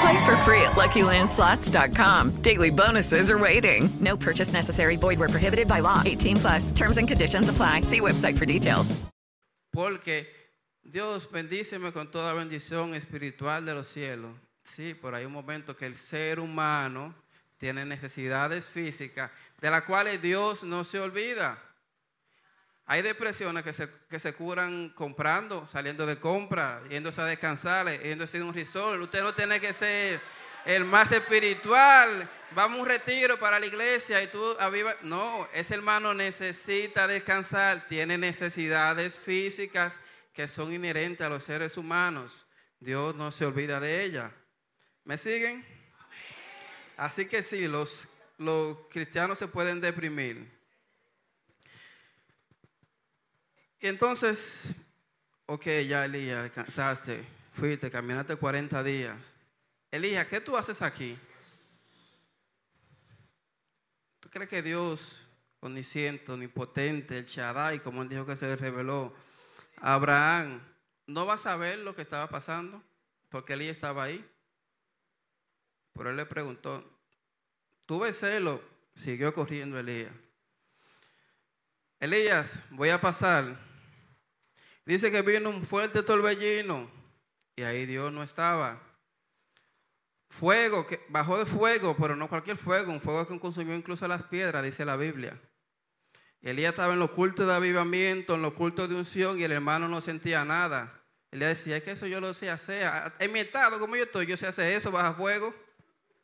Play 0.00 0.24
for 0.24 0.36
free 0.44 0.62
at 0.62 0.76
LuckyLandSlots.com. 0.76 2.42
Daily 2.42 2.70
bonuses 2.70 3.30
are 3.30 3.38
waiting. 3.38 3.90
No 4.00 4.16
purchase 4.16 4.52
necessary. 4.52 4.96
Void 4.96 5.18
where 5.18 5.28
prohibited 5.28 5.66
by 5.66 5.80
law. 5.80 6.02
18 6.06 6.36
plus. 6.36 6.70
Terms 6.72 6.98
and 6.98 7.08
conditions 7.08 7.48
apply. 7.48 7.82
See 7.82 8.00
website 8.00 8.38
for 8.38 8.46
details. 8.46 8.94
Porque 9.72 10.26
Dios 10.84 11.26
bendíceme 11.26 11.92
con 11.92 12.10
toda 12.10 12.32
bendición 12.32 12.94
espiritual 12.94 13.64
de 13.64 13.74
los 13.74 13.88
cielos. 13.88 14.30
Sí, 14.64 14.94
por 14.94 15.14
ahí 15.14 15.24
un 15.24 15.32
momento 15.32 15.76
que 15.76 15.86
el 15.86 15.96
ser 15.96 16.38
humano 16.38 17.14
tiene 17.58 17.84
necesidades 17.84 18.66
físicas 18.66 19.30
de 19.60 19.70
las 19.70 19.82
cuales 19.82 20.22
Dios 20.22 20.62
no 20.62 20.84
se 20.84 21.00
olvida. 21.00 21.62
Hay 22.86 23.02
depresiones 23.02 23.64
que 23.64 23.72
se, 23.72 23.90
que 24.08 24.18
se 24.18 24.32
curan 24.32 24.90
comprando, 24.90 25.66
saliendo 25.66 26.06
de 26.06 26.18
compra, 26.18 26.80
yéndose 26.88 27.20
a 27.20 27.26
descansar, 27.26 28.00
yéndose 28.00 28.38
a 28.38 28.44
un 28.44 28.54
resort. 28.54 29.00
Usted 29.02 29.22
no 29.22 29.34
tiene 29.34 29.60
que 29.60 29.74
ser 29.74 30.20
el 30.64 30.84
más 30.84 31.12
espiritual. 31.12 32.28
Vamos 32.52 32.78
a 32.78 32.82
un 32.82 32.88
retiro 32.88 33.38
para 33.38 33.58
la 33.58 33.66
iglesia 33.66 34.22
y 34.22 34.28
tú 34.28 34.56
aviva. 34.58 34.96
No, 35.02 35.46
ese 35.52 35.74
hermano 35.74 36.14
necesita 36.14 37.06
descansar, 37.06 37.86
tiene 37.88 38.16
necesidades 38.16 39.18
físicas 39.18 40.00
que 40.32 40.48
son 40.48 40.72
inherentes 40.72 41.26
a 41.26 41.30
los 41.30 41.44
seres 41.44 41.76
humanos. 41.76 42.46
Dios 42.80 43.14
no 43.16 43.30
se 43.30 43.44
olvida 43.44 43.80
de 43.80 44.04
ella. 44.04 44.32
¿Me 45.04 45.18
siguen? 45.18 45.77
Así 46.98 47.26
que 47.26 47.44
sí, 47.44 47.68
los, 47.68 48.08
cristianos 48.90 49.38
se 49.38 49.46
pueden 49.46 49.80
deprimir. 49.80 50.50
Y 53.78 53.86
entonces, 53.86 54.74
ok, 55.46 55.64
ya 55.86 56.06
Elías, 56.06 56.42
descansaste, 56.42 57.24
fuiste, 57.52 57.88
caminaste 57.88 58.34
40 58.34 58.82
días. 58.82 59.32
Elías, 59.92 60.26
¿qué 60.26 60.40
tú 60.40 60.56
haces 60.56 60.82
aquí? 60.82 61.16
¿Tú 64.18 64.28
crees 64.28 64.48
que 64.48 64.60
Dios, 64.60 65.24
omnisciente, 65.60 66.32
omnipotente, 66.32 67.18
el 67.18 67.26
Shaddai, 67.26 67.78
como 67.78 68.02
él 68.02 68.08
dijo 68.08 68.26
que 68.26 68.36
se 68.36 68.48
le 68.48 68.56
reveló 68.56 69.14
a 69.76 69.94
Abraham, 69.94 70.60
no 71.06 71.26
va 71.26 71.34
a 71.34 71.38
saber 71.38 71.78
lo 71.78 71.94
que 71.94 72.02
estaba 72.02 72.28
pasando? 72.28 72.82
Porque 73.28 73.52
Elías 73.52 73.76
estaba 73.76 74.02
ahí. 74.02 74.28
Pero 75.98 76.10
él 76.10 76.16
le 76.16 76.24
preguntó, 76.24 76.82
¿tuve 77.84 78.14
celo? 78.14 78.62
Siguió 78.94 79.34
corriendo 79.34 79.78
Elías. 79.78 80.12
Elías, 82.00 82.58
voy 82.70 82.88
a 82.88 83.00
pasar 83.00 83.68
Dice 84.88 85.10
que 85.10 85.20
vino 85.20 85.50
un 85.50 85.62
fuerte 85.64 86.02
torbellino 86.02 86.90
y 87.54 87.62
ahí 87.62 87.84
Dios 87.84 88.10
no 88.10 88.22
estaba. 88.22 88.80
Fuego, 90.30 90.86
que 90.86 91.04
bajó 91.10 91.36
de 91.36 91.44
fuego, 91.44 91.94
pero 91.94 92.16
no 92.16 92.26
cualquier 92.26 92.56
fuego, 92.56 92.90
un 92.90 93.02
fuego 93.02 93.28
que 93.28 93.38
consumió 93.38 93.74
incluso 93.74 94.08
las 94.08 94.22
piedras, 94.22 94.64
dice 94.64 94.86
la 94.86 94.96
Biblia. 94.96 95.38
Elías 96.40 96.70
estaba 96.70 96.94
en 96.94 97.00
los 97.00 97.10
cultos 97.10 97.46
de 97.46 97.52
avivamiento, 97.52 98.36
en 98.36 98.40
los 98.40 98.54
cultos 98.54 98.88
de 98.88 98.94
unción, 98.94 99.38
y 99.38 99.44
el 99.44 99.52
hermano 99.52 99.88
no 99.88 100.00
sentía 100.00 100.42
nada. 100.46 101.02
Elías 101.32 101.58
decía, 101.58 101.76
es 101.76 101.82
que 101.82 101.90
eso 101.90 102.06
yo 102.06 102.22
lo 102.22 102.32
sé 102.32 102.48
hacer. 102.48 102.90
En 103.18 103.30
mi 103.30 103.40
estado, 103.40 103.78
como 103.78 103.94
yo 103.94 104.04
estoy, 104.04 104.24
yo 104.24 104.38
sé 104.38 104.46
hacer 104.46 104.72
eso, 104.72 104.90
baja 104.90 105.12
fuego. 105.12 105.54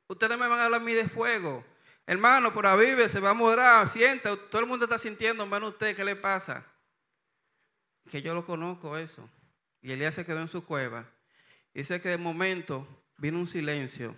Ustedes 0.08 0.38
me 0.38 0.46
van 0.46 0.58
a 0.58 0.64
hablar 0.66 0.80
a 0.80 0.84
mí 0.84 0.92
de 0.92 1.08
fuego. 1.08 1.64
Hermano, 2.06 2.52
por 2.52 2.66
avive, 2.66 3.08
se 3.08 3.20
va 3.20 3.30
a 3.30 3.34
morar, 3.34 3.88
sienta. 3.88 4.36
Todo 4.36 4.60
el 4.60 4.68
mundo 4.68 4.84
está 4.84 4.98
sintiendo, 4.98 5.42
hermano, 5.42 5.68
usted, 5.68 5.96
¿qué 5.96 6.04
le 6.04 6.16
pasa? 6.16 6.66
que 8.10 8.22
yo 8.22 8.34
lo 8.34 8.44
conozco 8.44 8.96
eso. 8.96 9.28
Y 9.80 9.92
Elías 9.92 10.14
se 10.14 10.24
quedó 10.24 10.40
en 10.40 10.48
su 10.48 10.64
cueva. 10.64 11.06
Dice 11.72 12.00
que 12.00 12.10
de 12.10 12.18
momento 12.18 12.86
vino 13.18 13.38
un 13.38 13.46
silencio. 13.46 14.14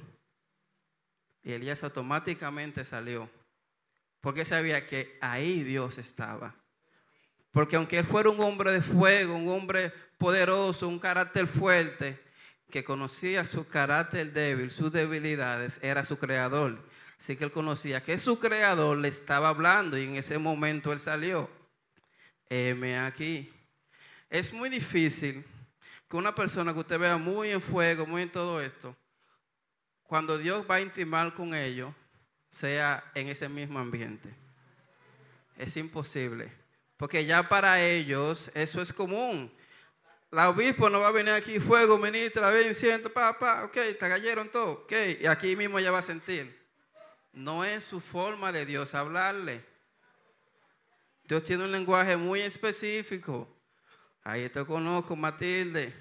Y 1.42 1.52
Elías 1.52 1.82
automáticamente 1.82 2.84
salió. 2.84 3.30
Porque 4.20 4.44
sabía 4.44 4.86
que 4.86 5.18
ahí 5.20 5.62
Dios 5.62 5.98
estaba. 5.98 6.54
Porque 7.50 7.76
aunque 7.76 7.98
él 7.98 8.04
fuera 8.04 8.28
un 8.28 8.40
hombre 8.40 8.72
de 8.72 8.82
fuego, 8.82 9.34
un 9.34 9.48
hombre 9.48 9.92
poderoso, 10.18 10.88
un 10.88 10.98
carácter 10.98 11.46
fuerte, 11.46 12.20
que 12.70 12.84
conocía 12.84 13.44
su 13.44 13.66
carácter 13.66 14.32
débil, 14.32 14.70
sus 14.70 14.92
debilidades, 14.92 15.78
era 15.82 16.04
su 16.04 16.18
creador. 16.18 16.78
Así 17.18 17.36
que 17.36 17.44
él 17.44 17.52
conocía 17.52 18.02
que 18.02 18.18
su 18.18 18.38
creador 18.38 18.98
le 18.98 19.08
estaba 19.08 19.48
hablando 19.48 19.96
y 19.96 20.04
en 20.04 20.16
ese 20.16 20.38
momento 20.38 20.92
él 20.92 21.00
salió. 21.00 21.48
Heme 22.48 22.98
aquí. 22.98 23.50
Es 24.28 24.52
muy 24.52 24.68
difícil 24.68 25.44
que 26.08 26.16
una 26.16 26.34
persona 26.34 26.72
que 26.72 26.80
usted 26.80 26.98
vea 26.98 27.16
muy 27.16 27.50
en 27.50 27.60
fuego, 27.60 28.06
muy 28.06 28.22
en 28.22 28.30
todo 28.30 28.60
esto, 28.60 28.96
cuando 30.02 30.38
Dios 30.38 30.64
va 30.70 30.76
a 30.76 30.80
intimar 30.80 31.34
con 31.34 31.54
ellos, 31.54 31.92
sea 32.48 33.02
en 33.14 33.28
ese 33.28 33.48
mismo 33.48 33.78
ambiente. 33.78 34.32
Es 35.56 35.76
imposible. 35.76 36.52
Porque 36.96 37.24
ya 37.24 37.48
para 37.48 37.82
ellos 37.82 38.50
eso 38.54 38.80
es 38.80 38.92
común. 38.92 39.52
La 40.30 40.48
obispo 40.50 40.90
no 40.90 41.00
va 41.00 41.08
a 41.08 41.12
venir 41.12 41.32
aquí, 41.32 41.60
fuego, 41.60 41.98
ministra, 41.98 42.50
ven, 42.50 42.74
siento, 42.74 43.12
pa, 43.12 43.38
pa, 43.38 43.64
ok, 43.64 43.72
te 43.72 43.96
cayeron 43.96 44.50
todo, 44.50 44.72
ok, 44.72 44.92
y 45.20 45.26
aquí 45.26 45.54
mismo 45.56 45.78
ya 45.78 45.90
va 45.90 45.98
a 45.98 46.02
sentir. 46.02 46.66
No 47.32 47.64
es 47.64 47.84
su 47.84 48.00
forma 48.00 48.50
de 48.50 48.66
Dios 48.66 48.94
hablarle. 48.94 49.64
Dios 51.24 51.42
tiene 51.42 51.64
un 51.64 51.72
lenguaje 51.72 52.16
muy 52.16 52.40
específico. 52.40 53.48
Ahí 54.22 54.48
te 54.48 54.64
conozco, 54.64 55.14
Matilde. 55.16 55.92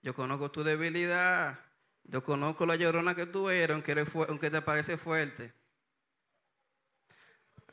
Yo 0.00 0.14
conozco 0.14 0.50
tu 0.50 0.64
debilidad. 0.64 1.58
Yo 2.04 2.22
conozco 2.22 2.64
la 2.64 2.76
llorona 2.76 3.14
que 3.14 3.26
tú 3.26 3.50
eres, 3.50 3.74
aunque, 3.74 3.92
eres 3.92 4.08
aunque 4.28 4.50
te 4.50 4.62
parece 4.62 4.96
fuerte. 4.96 5.52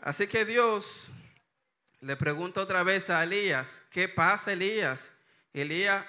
Así 0.02 0.28
que 0.28 0.44
Dios 0.44 1.10
le 2.02 2.18
pregunta 2.18 2.62
otra 2.62 2.84
vez 2.84 3.10
a 3.10 3.24
Elías, 3.24 3.82
¿qué 3.90 4.10
pasa 4.10 4.52
Elías? 4.52 5.12
Elías, 5.62 6.06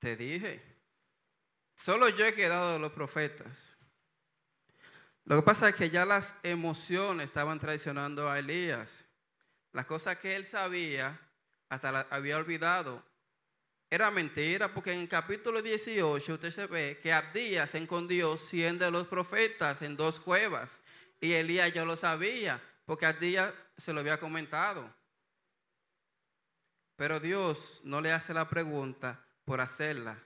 te 0.00 0.16
dije, 0.16 0.60
solo 1.76 2.08
yo 2.08 2.26
he 2.26 2.34
quedado 2.34 2.72
de 2.72 2.78
los 2.80 2.90
profetas. 2.90 3.76
Lo 5.24 5.36
que 5.36 5.42
pasa 5.42 5.68
es 5.68 5.76
que 5.76 5.90
ya 5.90 6.04
las 6.04 6.34
emociones 6.42 7.26
estaban 7.26 7.60
traicionando 7.60 8.28
a 8.28 8.40
Elías. 8.40 9.04
Las 9.72 9.86
cosas 9.86 10.16
que 10.16 10.34
él 10.34 10.44
sabía, 10.44 11.20
hasta 11.68 11.92
las 11.92 12.06
había 12.10 12.36
olvidado. 12.36 13.00
Era 13.88 14.10
mentira, 14.10 14.74
porque 14.74 14.92
en 14.92 15.00
el 15.00 15.08
capítulo 15.08 15.62
18 15.62 16.34
usted 16.34 16.50
se 16.50 16.66
ve 16.66 16.98
que 17.00 17.12
Abdías 17.12 17.76
escondió 17.76 18.36
siendo 18.36 18.90
los 18.90 19.06
profetas 19.06 19.82
en 19.82 19.96
dos 19.96 20.18
cuevas. 20.18 20.80
Y 21.20 21.32
Elías 21.32 21.72
ya 21.72 21.84
lo 21.84 21.96
sabía, 21.96 22.60
porque 22.84 23.06
Abdías 23.06 23.54
se 23.76 23.92
lo 23.92 24.00
había 24.00 24.18
comentado. 24.18 24.92
Pero 26.96 27.20
Dios 27.20 27.80
no 27.84 28.00
le 28.00 28.12
hace 28.12 28.34
la 28.34 28.48
pregunta 28.48 29.20
por 29.44 29.60
hacerla. 29.60 30.18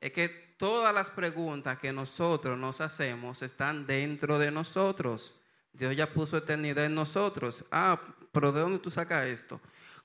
Es 0.00 0.12
que 0.12 0.28
todas 0.28 0.94
las 0.94 1.10
preguntas 1.10 1.78
que 1.78 1.92
nosotros 1.92 2.58
nos 2.58 2.80
hacemos 2.80 3.42
están 3.42 3.86
dentro 3.86 4.38
de 4.38 4.50
nosotros. 4.50 5.34
Dios 5.72 5.96
ya 5.96 6.12
puso 6.12 6.36
eternidad 6.36 6.84
en 6.84 6.94
nosotros. 6.94 7.64
Ah, 7.70 8.00
pero 8.30 8.52
¿de 8.52 8.60
dónde 8.60 8.78
tú 8.78 8.90
sacas 8.90 9.26
esto? 9.26 9.60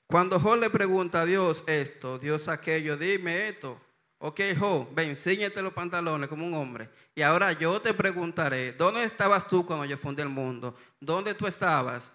Cuando 0.06 0.38
Job 0.38 0.58
le 0.58 0.70
pregunta 0.70 1.22
a 1.22 1.26
Dios 1.26 1.64
esto, 1.66 2.18
Dios 2.18 2.48
aquello, 2.48 2.96
dime 2.96 3.48
esto. 3.48 3.80
Ok, 4.18 4.40
Job, 4.58 4.88
ven, 4.94 5.16
ciñete 5.16 5.60
los 5.62 5.72
pantalones 5.72 6.28
como 6.28 6.46
un 6.46 6.54
hombre. 6.54 6.88
Y 7.14 7.22
ahora 7.22 7.52
yo 7.52 7.80
te 7.80 7.92
preguntaré, 7.92 8.72
¿dónde 8.72 9.04
estabas 9.04 9.46
tú 9.46 9.66
cuando 9.66 9.84
yo 9.84 9.98
fundé 9.98 10.22
el 10.22 10.28
mundo? 10.28 10.74
¿Dónde 11.00 11.34
tú 11.34 11.46
estabas? 11.46 12.12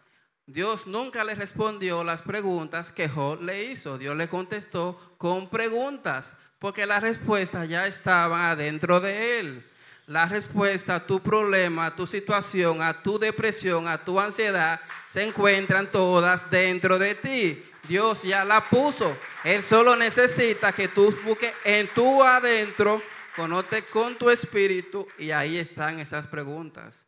Dios 0.49 0.87
nunca 0.87 1.23
le 1.23 1.35
respondió 1.35 2.03
las 2.03 2.23
preguntas 2.23 2.91
que 2.91 3.07
Job 3.07 3.39
le 3.39 3.65
hizo. 3.65 3.99
Dios 3.99 4.17
le 4.17 4.27
contestó 4.27 4.99
con 5.19 5.47
preguntas, 5.47 6.33
porque 6.57 6.87
la 6.87 6.99
respuesta 6.99 7.65
ya 7.65 7.85
estaba 7.85 8.49
adentro 8.49 8.99
de 8.99 9.39
él. 9.39 9.63
La 10.07 10.25
respuesta 10.25 10.95
a 10.95 11.05
tu 11.05 11.19
problema, 11.19 11.85
a 11.85 11.95
tu 11.95 12.07
situación, 12.07 12.81
a 12.81 13.03
tu 13.03 13.19
depresión, 13.19 13.87
a 13.87 14.03
tu 14.03 14.19
ansiedad, 14.19 14.81
se 15.07 15.23
encuentran 15.23 15.91
todas 15.91 16.49
dentro 16.49 16.97
de 16.97 17.13
ti. 17.13 17.63
Dios 17.87 18.23
ya 18.23 18.43
la 18.43 18.63
puso. 18.63 19.15
Él 19.43 19.61
solo 19.61 19.95
necesita 19.95 20.71
que 20.71 20.87
tú 20.87 21.15
busques 21.23 21.53
en 21.63 21.87
tu 21.89 22.23
adentro, 22.23 23.03
conoce 23.35 23.83
con 23.83 24.17
tu 24.17 24.31
espíritu 24.31 25.07
y 25.19 25.29
ahí 25.29 25.59
están 25.59 25.99
esas 25.99 26.25
preguntas. 26.25 27.05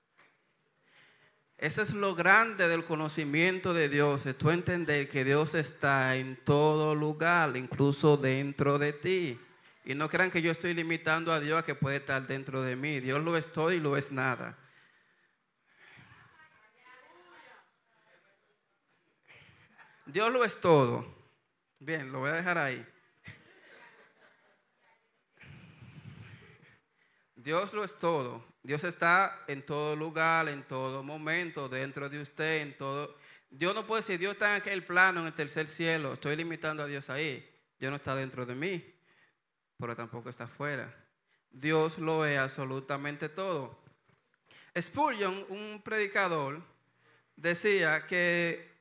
Eso 1.62 1.84
es 1.84 1.94
lo 1.94 2.16
grande 2.16 2.68
del 2.68 2.86
conocimiento 2.86 3.72
de 3.76 3.88
Dios, 3.88 4.26
es 4.26 4.36
tú 4.36 4.50
entender 4.50 5.08
que 5.08 5.24
Dios 5.24 5.54
está 5.54 6.16
en 6.16 6.36
todo 6.36 6.96
lugar, 6.96 7.56
incluso 7.56 8.18
dentro 8.18 8.80
de 8.80 8.94
ti. 8.94 9.40
Y 9.86 9.94
no 9.94 10.10
crean 10.10 10.32
que 10.32 10.42
yo 10.42 10.52
estoy 10.52 10.74
limitando 10.74 11.32
a 11.32 11.40
Dios 11.40 11.60
a 11.60 11.64
que 11.64 11.76
puede 11.76 11.98
estar 11.98 12.26
dentro 12.26 12.64
de 12.64 12.76
mí. 12.76 13.00
Dios 13.00 13.24
lo 13.24 13.38
es 13.38 13.52
todo 13.52 13.72
y 13.72 13.80
lo 13.80 13.96
es 13.96 14.12
nada. 14.12 14.58
Dios 20.08 20.34
lo 20.34 20.44
es 20.44 20.60
todo. 20.60 21.06
Bien, 21.78 22.12
lo 22.12 22.22
voy 22.22 22.32
a 22.32 22.34
dejar 22.34 22.58
ahí. 22.58 22.84
Dios 27.44 27.74
lo 27.74 27.84
es 27.84 27.98
todo. 27.98 28.46
Dios 28.62 28.84
está 28.84 29.44
en 29.48 29.66
todo 29.66 29.96
lugar, 29.96 30.48
en 30.48 30.64
todo 30.64 31.02
momento, 31.02 31.68
dentro 31.68 32.08
de 32.08 32.22
usted, 32.22 32.62
en 32.62 32.78
todo. 32.78 33.18
Dios 33.50 33.74
no 33.74 33.88
puede 33.88 34.02
decir, 34.02 34.20
Dios 34.20 34.34
está 34.34 34.56
en 34.56 34.62
aquel 34.62 34.86
plano, 34.86 35.22
en 35.22 35.28
el 35.28 35.34
tercer 35.34 35.68
cielo. 35.68 36.14
Estoy 36.14 36.36
limitando 36.36 36.84
a 36.84 36.88
Dios 36.88 37.10
ahí. 37.10 37.48
Dios 37.80 37.90
no 37.90 37.96
está 37.96 38.16
dentro 38.16 38.46
de 38.46 38.54
mí, 38.54 38.94
pero 39.78 39.96
tampoco 39.96 40.30
está 40.30 40.44
afuera. 40.44 40.96
Dios 41.50 41.98
lo 41.98 42.26
es 42.26 42.38
absolutamente 42.38 43.28
todo. 43.28 43.82
Spurgeon, 44.80 45.44
un 45.50 45.82
predicador, 45.84 46.62
decía 47.36 48.06
que 48.06 48.72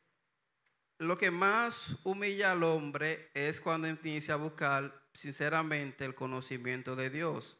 lo 0.98 1.16
que 1.16 1.30
más 1.30 1.96
humilla 2.04 2.52
al 2.52 2.62
hombre 2.62 3.30
es 3.32 3.58
cuando 3.60 3.88
inicia 3.88 4.34
a 4.34 4.36
buscar 4.36 5.02
sinceramente 5.14 6.04
el 6.04 6.14
conocimiento 6.14 6.94
de 6.94 7.08
Dios. 7.08 7.56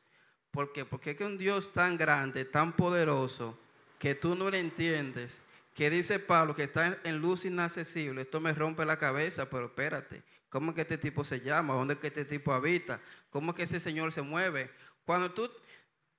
¿Por 0.50 0.72
qué? 0.72 0.84
Porque 0.84 1.10
es 1.10 1.16
que 1.16 1.24
un 1.24 1.38
Dios 1.38 1.72
tan 1.72 1.96
grande, 1.96 2.44
tan 2.44 2.72
poderoso, 2.72 3.58
que 3.98 4.14
tú 4.14 4.34
no 4.34 4.50
le 4.50 4.58
entiendes, 4.58 5.40
que 5.74 5.90
dice 5.90 6.18
Pablo 6.18 6.54
que 6.54 6.64
está 6.64 6.98
en 7.04 7.18
luz 7.18 7.44
inaccesible, 7.44 8.22
esto 8.22 8.40
me 8.40 8.52
rompe 8.52 8.84
la 8.84 8.98
cabeza, 8.98 9.48
pero 9.48 9.66
espérate, 9.66 10.22
¿cómo 10.48 10.70
es 10.70 10.74
que 10.74 10.80
este 10.82 10.98
tipo 10.98 11.24
se 11.24 11.40
llama? 11.40 11.74
¿Dónde 11.74 11.94
es 11.94 12.00
que 12.00 12.08
este 12.08 12.24
tipo 12.24 12.52
habita? 12.52 13.00
¿Cómo 13.30 13.52
es 13.52 13.56
que 13.56 13.62
este 13.62 13.78
Señor 13.78 14.12
se 14.12 14.22
mueve? 14.22 14.70
Cuando 15.04 15.30
tú, 15.32 15.50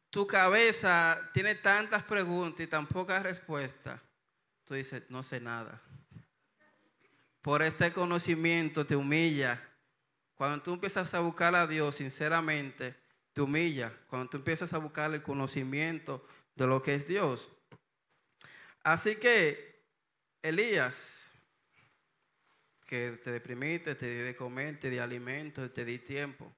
tu 0.09 0.25
cabeza 0.27 1.29
tiene 1.33 1.55
tantas 1.55 2.03
preguntas 2.03 2.61
y 2.61 2.67
tan 2.67 2.87
pocas 2.87 3.23
respuestas, 3.23 3.99
tú 4.63 4.75
dices, 4.75 5.03
no 5.09 5.23
sé 5.23 5.41
nada. 5.41 5.81
Por 7.41 7.61
este 7.63 7.91
conocimiento 7.91 8.85
te 8.85 8.95
humilla. 8.95 9.61
Cuando 10.35 10.61
tú 10.61 10.73
empiezas 10.73 11.13
a 11.13 11.19
buscar 11.19 11.55
a 11.55 11.67
Dios 11.67 11.95
sinceramente, 11.95 12.95
te 13.33 13.41
humilla 13.41 13.93
cuando 14.07 14.29
tú 14.29 14.37
empiezas 14.37 14.73
a 14.73 14.77
buscar 14.77 15.13
el 15.13 15.23
conocimiento 15.23 16.25
de 16.55 16.67
lo 16.67 16.81
que 16.81 16.95
es 16.95 17.07
Dios. 17.07 17.49
Así 18.83 19.15
que 19.15 19.83
Elías, 20.41 21.31
que 22.85 23.11
te 23.23 23.31
deprimiste, 23.31 23.95
te 23.95 24.07
di 24.07 24.19
de 24.19 24.35
comer, 24.35 24.79
te 24.79 24.89
di 24.89 24.99
alimento, 24.99 25.69
te 25.71 25.85
di 25.85 25.99
tiempo. 25.99 26.51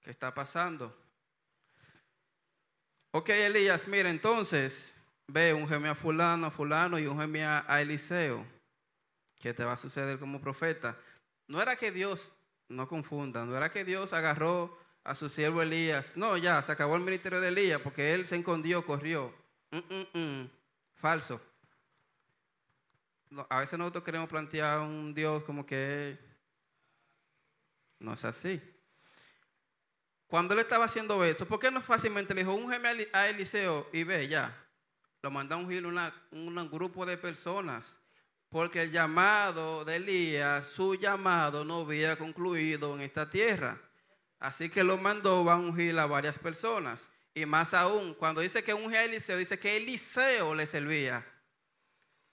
¿Qué 0.00 0.10
está 0.10 0.32
pasando? 0.32 0.96
Ok, 3.12 3.28
Elías, 3.30 3.86
mira, 3.88 4.08
entonces 4.08 4.94
ve, 5.26 5.52
un 5.52 5.70
a 5.86 5.94
fulano, 5.94 6.46
a 6.46 6.50
fulano 6.50 6.98
y 6.98 7.06
un 7.06 7.20
a 7.20 7.80
Eliseo, 7.80 8.46
que 9.40 9.52
te 9.52 9.64
va 9.64 9.72
a 9.72 9.76
suceder 9.76 10.18
como 10.18 10.40
profeta. 10.40 10.96
No 11.48 11.60
era 11.60 11.76
que 11.76 11.90
Dios, 11.90 12.32
no 12.68 12.88
confunda, 12.88 13.44
no 13.44 13.56
era 13.56 13.70
que 13.70 13.84
Dios 13.84 14.12
agarró 14.12 14.78
a 15.04 15.14
su 15.14 15.28
siervo 15.28 15.62
Elías. 15.62 16.16
No, 16.16 16.36
ya, 16.36 16.62
se 16.62 16.72
acabó 16.72 16.96
el 16.96 17.02
ministerio 17.02 17.40
de 17.40 17.48
Elías 17.48 17.80
porque 17.80 18.14
él 18.14 18.26
se 18.26 18.36
escondió, 18.36 18.84
corrió. 18.84 19.34
Mm, 19.70 19.78
mm, 19.78 20.18
mm. 20.18 20.50
Falso. 20.94 21.40
a 23.48 23.60
veces 23.60 23.78
nosotros 23.78 24.04
queremos 24.04 24.28
plantear 24.28 24.80
un 24.80 25.14
Dios 25.14 25.44
como 25.44 25.64
que 25.64 26.18
no 27.98 28.14
es 28.14 28.24
así. 28.24 28.60
Cuando 30.26 30.54
él 30.54 30.60
estaba 30.60 30.84
haciendo 30.84 31.24
eso, 31.24 31.46
¿por 31.46 31.58
qué 31.58 31.70
no 31.70 31.80
fácilmente 31.80 32.34
le 32.34 32.42
dijo, 32.42 32.54
un 32.54 32.70
geme 32.70 33.08
a 33.12 33.28
Eliseo 33.28 33.88
y 33.92 34.04
ve 34.04 34.28
ya? 34.28 34.56
Lo 35.22 35.30
mandó 35.30 35.54
a 35.54 35.58
ungir 35.58 35.84
una, 35.86 36.14
un 36.30 36.70
grupo 36.70 37.04
de 37.04 37.18
personas. 37.18 37.98
Porque 38.48 38.82
el 38.82 38.90
llamado 38.90 39.84
de 39.84 39.96
Elías, 39.96 40.66
su 40.66 40.94
llamado 40.94 41.64
no 41.64 41.80
había 41.80 42.16
concluido 42.16 42.94
en 42.94 43.02
esta 43.02 43.28
tierra. 43.28 43.80
Así 44.40 44.70
que 44.70 44.82
lo 44.82 44.96
mandó 44.96 45.48
a 45.50 45.56
ungir 45.56 45.98
a 45.98 46.06
varias 46.06 46.38
personas. 46.38 47.10
Y 47.34 47.46
más 47.46 47.74
aún, 47.74 48.14
cuando 48.14 48.40
dice 48.40 48.64
que 48.64 48.74
unge 48.74 48.96
a 48.96 49.04
Eliseo, 49.04 49.36
dice 49.36 49.58
que 49.58 49.76
Eliseo 49.76 50.54
le 50.54 50.66
servía. 50.66 51.24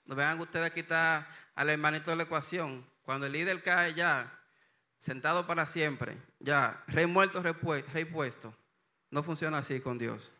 No 0.06 0.16
vean 0.16 0.40
ustedes 0.40 0.70
aquí 0.70 0.80
está 0.80 1.28
al 1.54 1.68
hermanito 1.68 2.10
de 2.10 2.16
la 2.16 2.22
ecuación. 2.24 2.84
Cuando 3.02 3.26
el 3.26 3.32
líder 3.32 3.62
cae 3.62 3.94
ya, 3.94 4.40
sentado 4.98 5.46
para 5.46 5.66
siempre, 5.66 6.20
ya, 6.40 6.82
rey 6.88 7.06
muerto, 7.06 7.42
rey 7.42 8.04
puesto. 8.06 8.54
No 9.10 9.22
funciona 9.22 9.58
así 9.58 9.80
con 9.80 9.98
Dios. 9.98 10.32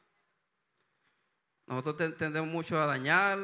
Nosotros 1.67 2.17
tendemos 2.17 2.49
mucho 2.49 2.83
a 2.83 2.87
dañar, 2.87 3.39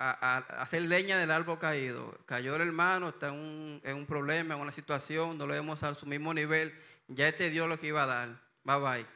hacer 0.00 0.82
leña 0.82 1.18
del 1.18 1.30
árbol 1.30 1.58
caído. 1.58 2.18
Cayó 2.26 2.56
el 2.56 2.62
hermano, 2.62 3.10
está 3.10 3.28
en 3.28 3.34
un, 3.34 3.80
en 3.84 3.96
un 3.96 4.06
problema, 4.06 4.54
en 4.54 4.60
una 4.60 4.72
situación, 4.72 5.36
no 5.38 5.46
lo 5.46 5.52
vemos 5.54 5.82
a 5.82 5.94
su 5.94 6.06
mismo 6.06 6.34
nivel 6.34 6.74
ya 7.10 7.28
este 7.28 7.50
dio 7.50 7.66
lo 7.66 7.78
que 7.78 7.88
iba 7.88 8.04
a 8.04 8.06
dar. 8.06 8.40
Bye 8.62 8.78
bye. 8.78 9.06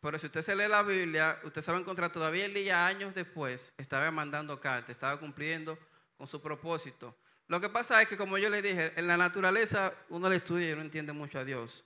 Pero 0.00 0.18
si 0.18 0.26
usted 0.26 0.42
se 0.42 0.54
lee 0.54 0.68
la 0.68 0.82
Biblia, 0.82 1.40
usted 1.44 1.66
a 1.66 1.76
encontrar 1.78 2.12
todavía 2.12 2.44
Elías 2.44 2.76
años 2.76 3.14
después, 3.14 3.72
estaba 3.78 4.10
mandando 4.10 4.60
cartas, 4.60 4.90
estaba 4.90 5.18
cumpliendo 5.18 5.78
con 6.18 6.26
su 6.26 6.42
propósito. 6.42 7.16
Lo 7.46 7.58
que 7.60 7.70
pasa 7.70 8.02
es 8.02 8.08
que, 8.08 8.18
como 8.18 8.36
yo 8.36 8.50
le 8.50 8.60
dije, 8.60 8.92
en 8.96 9.06
la 9.06 9.16
naturaleza 9.16 9.94
uno 10.10 10.28
le 10.28 10.36
estudia 10.36 10.70
y 10.70 10.74
no 10.74 10.82
entiende 10.82 11.12
mucho 11.12 11.38
a 11.38 11.44
Dios. 11.44 11.84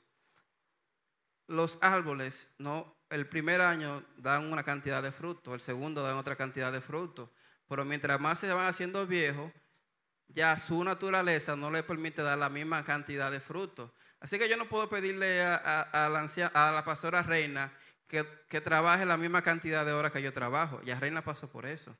Los 1.46 1.78
árboles, 1.80 2.52
no, 2.58 2.96
el 3.10 3.28
primer 3.28 3.60
año 3.60 4.04
dan 4.16 4.52
una 4.52 4.62
cantidad 4.62 5.02
de 5.02 5.12
frutos, 5.12 5.54
el 5.54 5.60
segundo 5.60 6.02
dan 6.02 6.16
otra 6.16 6.36
cantidad 6.36 6.72
de 6.72 6.80
frutos, 6.80 7.30
pero 7.68 7.84
mientras 7.84 8.20
más 8.20 8.38
se 8.38 8.52
van 8.52 8.66
haciendo 8.66 9.06
viejos, 9.06 9.52
ya 10.28 10.56
su 10.56 10.82
naturaleza 10.84 11.56
no 11.56 11.70
le 11.70 11.82
permite 11.82 12.22
dar 12.22 12.38
la 12.38 12.50
misma 12.50 12.84
cantidad 12.84 13.30
de 13.30 13.40
frutos. 13.40 13.90
Así 14.20 14.38
que 14.38 14.48
yo 14.48 14.56
no 14.56 14.68
puedo 14.68 14.88
pedirle 14.88 15.42
a, 15.42 16.08
la, 16.52 16.84
pastora 16.84 17.22
Reina 17.22 17.72
que, 18.06 18.26
que, 18.48 18.60
trabaje 18.60 19.06
la 19.06 19.16
misma 19.16 19.42
cantidad 19.42 19.86
de 19.86 19.92
horas 19.92 20.12
que 20.12 20.22
yo 20.22 20.32
trabajo. 20.32 20.82
Ya 20.82 20.98
Reina 20.98 21.22
pasó 21.22 21.48
por 21.48 21.66
eso. 21.66 21.96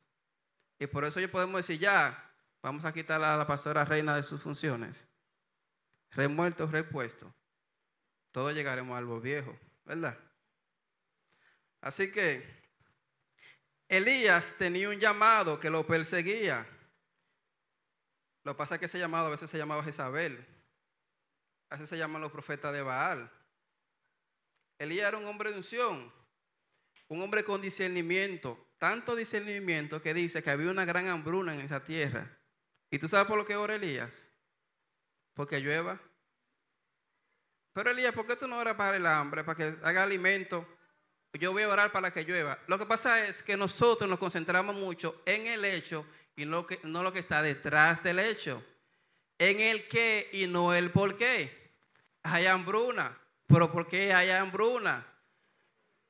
Y 0.79 0.87
por 0.87 1.05
eso 1.05 1.21
yo 1.21 1.31
podemos 1.31 1.61
decir, 1.61 1.79
ya, 1.79 2.33
vamos 2.63 2.85
a 2.85 2.93
quitar 2.93 3.23
a 3.23 3.37
la 3.37 3.47
pastora 3.47 3.85
Reina 3.85 4.17
de 4.17 4.23
sus 4.23 4.43
funciones. 4.43 5.07
Remuerto, 6.11 6.67
repuesto. 6.67 7.33
Todos 8.33 8.55
llegaremos 8.55 8.95
a 8.95 8.99
algo 8.99 9.21
viejo, 9.21 9.57
¿verdad? 9.85 10.19
Así 11.81 12.11
que 12.11 12.59
Elías 13.89 14.55
tenía 14.59 14.89
un 14.89 14.99
llamado 14.99 15.59
que 15.59 15.71
lo 15.71 15.87
perseguía. 15.87 16.67
Lo 18.45 18.53
que 18.53 18.59
pasa 18.59 18.75
es 18.75 18.81
que 18.81 18.87
ese 18.87 18.99
llamado 18.99 19.29
a 19.29 19.31
veces 19.31 19.51
se 19.51 19.59
llamaba 19.59 19.83
Jezabel. 19.83 20.47
A 21.71 21.75
veces 21.75 21.89
se 21.89 21.99
llaman 21.99 22.23
los 22.23 22.33
profetas 22.33 22.73
de 22.73 22.83
Baal. 22.83 23.31
Elías 24.79 25.09
era 25.09 25.19
un 25.19 25.27
hombre 25.27 25.51
de 25.51 25.59
unción, 25.59 26.13
un 27.09 27.21
hombre 27.21 27.45
con 27.45 27.61
discernimiento, 27.61 28.73
tanto 28.79 29.17
discernimiento 29.17 30.01
que 30.01 30.15
dice 30.15 30.43
que 30.43 30.51
había 30.51 30.71
una 30.71 30.85
gran 30.85 31.09
hambruna 31.09 31.55
en 31.55 31.61
esa 31.61 31.85
tierra. 31.85 32.39
¿Y 32.91 32.99
tú 32.99 33.09
sabes 33.09 33.27
por 33.27 33.37
lo 33.37 33.45
que 33.45 33.57
ora 33.57 33.75
Elías? 33.75 34.31
Porque 35.35 35.61
llueva. 35.61 36.01
Pero 37.73 37.91
Elías, 37.91 38.15
¿por 38.15 38.27
qué 38.27 38.37
tú 38.37 38.47
no 38.47 38.59
oras 38.59 38.77
para 38.77 38.97
el 38.97 39.07
hambre, 39.07 39.45
para 39.45 39.57
que 39.57 39.79
haga 39.83 40.03
alimento? 40.03 40.67
Yo 41.35 41.53
voy 41.53 41.63
a 41.63 41.69
orar 41.69 41.93
para 41.93 42.13
que 42.13 42.25
llueva. 42.25 42.59
Lo 42.67 42.79
que 42.79 42.87
pasa 42.87 43.27
es 43.27 43.43
que 43.43 43.57
nosotros 43.57 44.09
nos 44.09 44.19
concentramos 44.19 44.75
mucho 44.75 45.23
en 45.27 45.47
el 45.47 45.65
hecho 45.65 46.07
y 46.37 46.45
no, 46.45 46.67
lo 46.83 47.13
que 47.13 47.19
está 47.19 47.43
detrás 47.43 48.03
del 48.03 48.19
hecho. 48.19 48.63
En 49.39 49.61
el 49.61 49.87
qué 49.89 50.31
y 50.33 50.47
no 50.47 50.73
el 50.73 50.91
por 50.91 51.17
qué. 51.17 51.73
Hay 52.23 52.47
hambruna. 52.47 53.17
¿Pero 53.47 53.71
por 53.71 53.87
qué 53.87 54.13
hay 54.13 54.31
hambruna? 54.31 55.07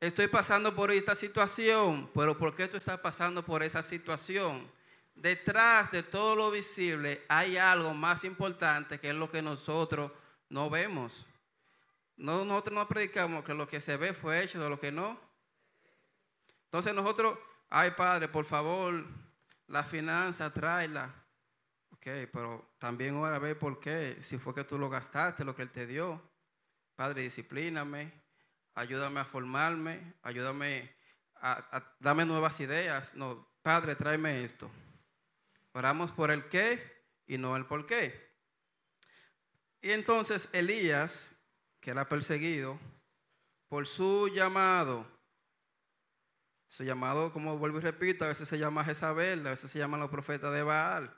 Estoy 0.01 0.29
pasando 0.29 0.75
por 0.75 0.91
esta 0.91 1.15
situación. 1.15 2.11
¿Pero 2.15 2.39
por 2.39 2.55
qué 2.55 2.69
tú 2.69 2.77
estás 2.77 2.99
pasando 3.01 3.45
por 3.45 3.63
esa 3.63 3.83
situación? 3.83 4.71
Detrás 5.15 5.91
de 5.91 6.05
todo 6.05 6.37
lo 6.37 6.51
visible 6.51 7.25
hay 7.29 7.57
algo 7.57 7.93
más 7.93 8.23
importante 8.23 9.01
que 9.01 9.09
es 9.09 9.15
lo 9.15 9.31
que 9.31 9.43
nosotros 9.43 10.13
no 10.49 10.71
vemos. 10.71 11.27
No, 12.19 12.45
nosotros 12.45 12.75
no 12.75 12.89
predicamos 12.89 13.45
que 13.45 13.55
lo 13.55 13.69
que 13.69 13.81
se 13.81 13.97
ve 13.97 14.13
fue 14.13 14.43
hecho 14.43 14.61
de 14.61 14.69
lo 14.69 14.79
que 14.79 14.91
no. 14.91 15.19
Entonces 16.65 16.93
nosotros, 16.93 17.39
ay 17.71 17.93
Padre, 17.93 18.27
por 18.27 18.45
favor, 18.45 19.05
la 19.69 19.85
finanza, 19.85 20.53
tráela. 20.53 21.15
Ok, 21.93 22.07
pero 22.33 22.75
también 22.79 23.15
ahora 23.15 23.37
a 23.37 23.39
ver 23.39 23.57
por 23.57 23.79
qué, 23.79 24.19
si 24.21 24.37
fue 24.37 24.53
que 24.53 24.65
tú 24.65 24.79
lo 24.79 24.91
gastaste, 24.91 25.45
lo 25.45 25.55
que 25.55 25.63
Él 25.63 25.71
te 25.71 25.87
dio. 25.87 26.21
Padre, 26.97 27.23
disciplíname, 27.23 28.13
ayúdame 28.75 29.21
a 29.21 29.25
formarme, 29.25 30.15
ayúdame 30.23 30.93
a, 31.37 31.53
a 31.71 31.97
dame 32.01 32.25
nuevas 32.25 32.59
ideas. 32.59 33.15
No, 33.15 33.49
Padre, 33.63 33.95
tráeme 33.95 34.45
esto. 34.45 34.69
Oramos 35.73 36.11
por 36.11 36.33
el 36.33 36.49
qué 36.49 37.05
y 37.29 37.39
no 37.39 37.57
el 37.57 37.65
por 37.65 37.87
qué. 37.87 38.29
Y 39.81 39.93
entonces 39.93 40.49
Elías 40.53 41.38
que 41.81 41.91
era 41.91 42.09
perseguido 42.09 42.79
por 43.69 43.87
su 43.87 44.29
llamado. 44.29 45.07
Su 46.67 46.85
llamado, 46.85 47.33
como 47.33 47.57
vuelvo 47.57 47.79
y 47.79 47.83
repito, 47.83 48.25
a 48.25 48.29
veces 48.29 48.49
se 48.49 48.59
llama 48.59 48.85
Jezabel, 48.85 49.47
a 49.47 49.51
veces 49.51 49.71
se 49.71 49.79
llaman 49.79 50.01
los 50.01 50.11
profetas 50.11 50.53
de 50.53 50.63
Baal. 50.63 51.15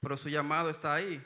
Pero 0.00 0.16
su 0.16 0.28
llamado 0.28 0.70
está 0.70 0.94
ahí. 0.94 1.22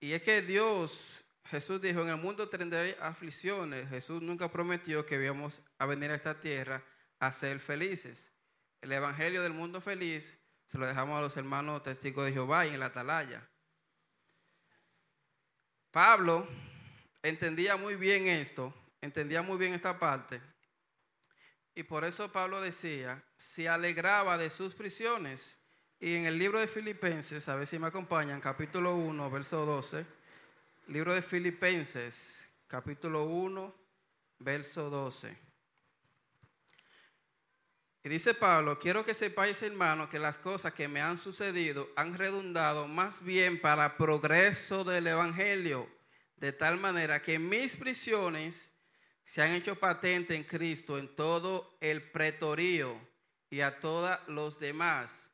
Y 0.00 0.12
es 0.12 0.22
que 0.22 0.42
Dios, 0.42 1.24
Jesús 1.46 1.80
dijo, 1.80 2.02
en 2.02 2.08
el 2.08 2.18
mundo 2.18 2.48
tendré 2.48 2.96
aflicciones. 3.00 3.88
Jesús 3.88 4.22
nunca 4.22 4.50
prometió 4.50 5.04
que 5.06 5.22
íbamos 5.22 5.60
a 5.78 5.86
venir 5.86 6.10
a 6.10 6.14
esta 6.14 6.38
tierra 6.38 6.84
a 7.18 7.32
ser 7.32 7.58
felices. 7.58 8.32
El 8.80 8.92
evangelio 8.92 9.42
del 9.42 9.52
mundo 9.52 9.80
feliz 9.80 10.38
se 10.66 10.78
lo 10.78 10.86
dejamos 10.86 11.18
a 11.18 11.22
los 11.22 11.36
hermanos 11.36 11.82
testigos 11.82 12.26
de 12.26 12.32
Jehová 12.32 12.66
y 12.66 12.74
en 12.74 12.80
la 12.80 12.86
atalaya. 12.86 13.48
Pablo 15.90 16.46
entendía 17.22 17.76
muy 17.76 17.96
bien 17.96 18.26
esto, 18.26 18.74
entendía 19.00 19.42
muy 19.42 19.56
bien 19.58 19.74
esta 19.74 19.98
parte. 19.98 20.40
Y 21.74 21.84
por 21.84 22.04
eso 22.04 22.30
Pablo 22.32 22.60
decía, 22.60 23.22
se 23.36 23.68
alegraba 23.68 24.36
de 24.36 24.50
sus 24.50 24.74
prisiones. 24.74 25.56
Y 26.00 26.14
en 26.14 26.26
el 26.26 26.38
libro 26.38 26.60
de 26.60 26.66
Filipenses, 26.66 27.48
a 27.48 27.56
ver 27.56 27.66
si 27.66 27.78
me 27.78 27.86
acompañan, 27.86 28.40
capítulo 28.40 28.96
1, 28.96 29.30
verso 29.30 29.64
12. 29.64 30.04
Libro 30.88 31.14
de 31.14 31.22
Filipenses, 31.22 32.48
capítulo 32.66 33.24
1, 33.24 33.74
verso 34.38 34.90
12. 34.90 35.47
Dice 38.08 38.32
Pablo, 38.32 38.78
quiero 38.78 39.04
que 39.04 39.12
sepáis, 39.12 39.60
hermano, 39.60 40.08
que 40.08 40.18
las 40.18 40.38
cosas 40.38 40.72
que 40.72 40.88
me 40.88 41.02
han 41.02 41.18
sucedido 41.18 41.90
han 41.94 42.16
redundado 42.16 42.88
más 42.88 43.22
bien 43.22 43.60
para 43.60 43.98
progreso 43.98 44.82
del 44.82 45.08
Evangelio, 45.08 45.86
de 46.36 46.52
tal 46.52 46.78
manera 46.78 47.20
que 47.20 47.38
mis 47.38 47.76
prisiones 47.76 48.72
se 49.24 49.42
han 49.42 49.52
hecho 49.52 49.78
patente 49.78 50.34
en 50.34 50.44
Cristo 50.44 50.96
en 50.96 51.14
todo 51.14 51.76
el 51.82 52.10
pretorío 52.10 52.98
y 53.50 53.60
a 53.60 53.78
todos 53.78 54.18
los 54.26 54.58
demás. 54.58 55.30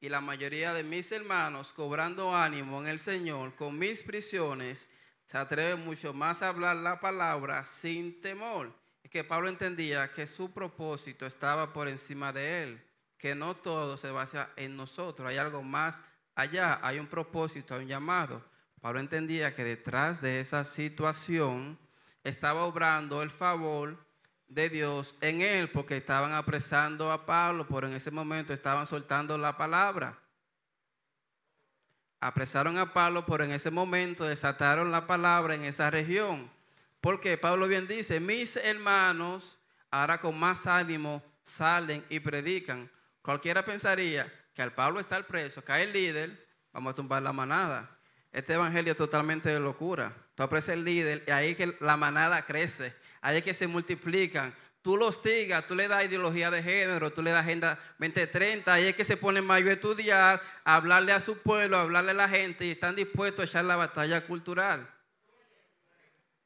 Y 0.00 0.08
la 0.08 0.22
mayoría 0.22 0.72
de 0.72 0.82
mis 0.82 1.12
hermanos, 1.12 1.74
cobrando 1.74 2.34
ánimo 2.34 2.80
en 2.80 2.88
el 2.88 2.98
Señor 2.98 3.54
con 3.56 3.78
mis 3.78 4.02
prisiones, 4.02 4.88
se 5.26 5.36
atreven 5.36 5.84
mucho 5.84 6.14
más 6.14 6.40
a 6.40 6.48
hablar 6.48 6.76
la 6.76 6.98
palabra 6.98 7.62
sin 7.66 8.22
temor 8.22 8.79
que 9.08 9.24
Pablo 9.24 9.48
entendía 9.48 10.10
que 10.12 10.26
su 10.26 10.50
propósito 10.52 11.26
estaba 11.26 11.72
por 11.72 11.88
encima 11.88 12.32
de 12.32 12.62
él, 12.62 12.84
que 13.16 13.34
no 13.34 13.56
todo 13.56 13.96
se 13.96 14.10
basa 14.10 14.50
en 14.56 14.76
nosotros, 14.76 15.28
hay 15.28 15.36
algo 15.36 15.62
más 15.62 16.02
allá, 16.34 16.78
hay 16.82 16.98
un 16.98 17.06
propósito, 17.06 17.74
hay 17.74 17.82
un 17.82 17.88
llamado. 17.88 18.44
Pablo 18.80 19.00
entendía 19.00 19.54
que 19.54 19.64
detrás 19.64 20.20
de 20.22 20.40
esa 20.40 20.64
situación 20.64 21.78
estaba 22.24 22.64
obrando 22.64 23.22
el 23.22 23.30
favor 23.30 23.98
de 24.48 24.68
Dios 24.68 25.14
en 25.20 25.40
él, 25.40 25.70
porque 25.70 25.96
estaban 25.96 26.32
apresando 26.32 27.12
a 27.12 27.24
Pablo, 27.24 27.66
pero 27.68 27.86
en 27.86 27.94
ese 27.94 28.10
momento 28.10 28.52
estaban 28.52 28.86
soltando 28.86 29.38
la 29.38 29.56
palabra. 29.56 30.18
Apresaron 32.20 32.76
a 32.76 32.92
Pablo, 32.92 33.24
pero 33.24 33.44
en 33.44 33.52
ese 33.52 33.70
momento 33.70 34.24
desataron 34.24 34.90
la 34.90 35.06
palabra 35.06 35.54
en 35.54 35.64
esa 35.64 35.88
región. 35.90 36.50
Porque 37.00 37.38
Pablo 37.38 37.66
bien 37.66 37.86
dice, 37.86 38.20
mis 38.20 38.56
hermanos 38.56 39.58
ahora 39.90 40.20
con 40.20 40.38
más 40.38 40.66
ánimo 40.66 41.22
salen 41.42 42.04
y 42.08 42.20
predican. 42.20 42.90
Cualquiera 43.22 43.64
pensaría 43.64 44.32
que 44.54 44.62
al 44.62 44.72
Pablo 44.72 45.00
está 45.00 45.16
el 45.16 45.24
preso, 45.24 45.62
cae 45.62 45.84
el 45.84 45.92
líder, 45.92 46.46
vamos 46.72 46.92
a 46.92 46.96
tumbar 46.96 47.22
la 47.22 47.32
manada. 47.32 47.98
Este 48.32 48.54
evangelio 48.54 48.92
es 48.92 48.98
totalmente 48.98 49.48
de 49.48 49.58
locura. 49.58 50.14
Tú 50.34 50.42
apresas 50.42 50.74
el 50.74 50.84
líder 50.84 51.24
y 51.26 51.30
ahí 51.30 51.54
que 51.54 51.76
la 51.80 51.96
manada 51.96 52.46
crece, 52.46 52.94
ahí 53.20 53.38
es 53.38 53.42
que 53.42 53.54
se 53.54 53.66
multiplican. 53.66 54.54
Tú 54.82 54.96
los 54.96 55.10
hostigas, 55.10 55.66
tú 55.66 55.74
le 55.74 55.88
das 55.88 56.04
ideología 56.04 56.50
de 56.50 56.62
género, 56.62 57.12
tú 57.12 57.22
le 57.22 57.30
das 57.30 57.44
agenda 57.44 57.78
2030, 57.98 58.72
ahí 58.72 58.86
es 58.86 58.94
que 58.94 59.04
se 59.04 59.18
pone 59.18 59.42
mayo 59.42 59.68
a 59.68 59.74
estudiar, 59.74 60.42
a 60.64 60.76
hablarle 60.76 61.12
a 61.12 61.20
su 61.20 61.36
pueblo, 61.36 61.76
a 61.76 61.82
hablarle 61.82 62.12
a 62.12 62.14
la 62.14 62.28
gente 62.28 62.64
y 62.64 62.70
están 62.70 62.96
dispuestos 62.96 63.40
a 63.40 63.44
echar 63.44 63.64
la 63.66 63.76
batalla 63.76 64.26
cultural. 64.26 64.88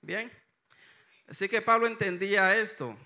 Bien. 0.00 0.43
Así 1.28 1.48
que 1.48 1.62
Pablo 1.62 1.86
entendía 1.86 2.56
esto. 2.56 2.96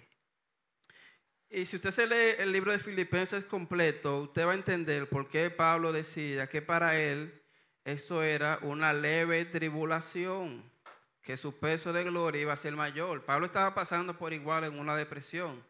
Y 1.51 1.65
si 1.65 1.77
usted 1.77 1.93
se 1.93 2.07
lee 2.07 2.35
el 2.39 2.53
libro 2.53 2.73
de 2.73 2.79
Filipenses 2.79 3.45
completo, 3.45 4.21
usted 4.21 4.47
va 4.47 4.53
a 4.53 4.55
entender 4.55 5.09
por 5.09 5.29
qué 5.29 5.51
Pablo 5.51 5.93
decía 5.93 6.47
que 6.47 6.61
para 6.61 6.99
él 6.99 7.43
eso 7.85 8.23
era 8.23 8.59
una 8.63 8.93
leve 8.93 9.47
tribulación, 9.47 10.71
que 11.23 11.39
su 11.39 11.59
peso 11.59 11.93
de 11.93 12.05
gloria 12.05 12.43
iba 12.43 12.53
a 12.53 12.57
ser 12.59 12.75
mayor. 12.75 13.25
Pablo 13.25 13.47
estaba 13.47 13.75
pasando 13.75 14.19
por 14.19 14.35
igual 14.35 14.65
en 14.65 14.79
una 14.79 14.95
depresión. 14.95 15.65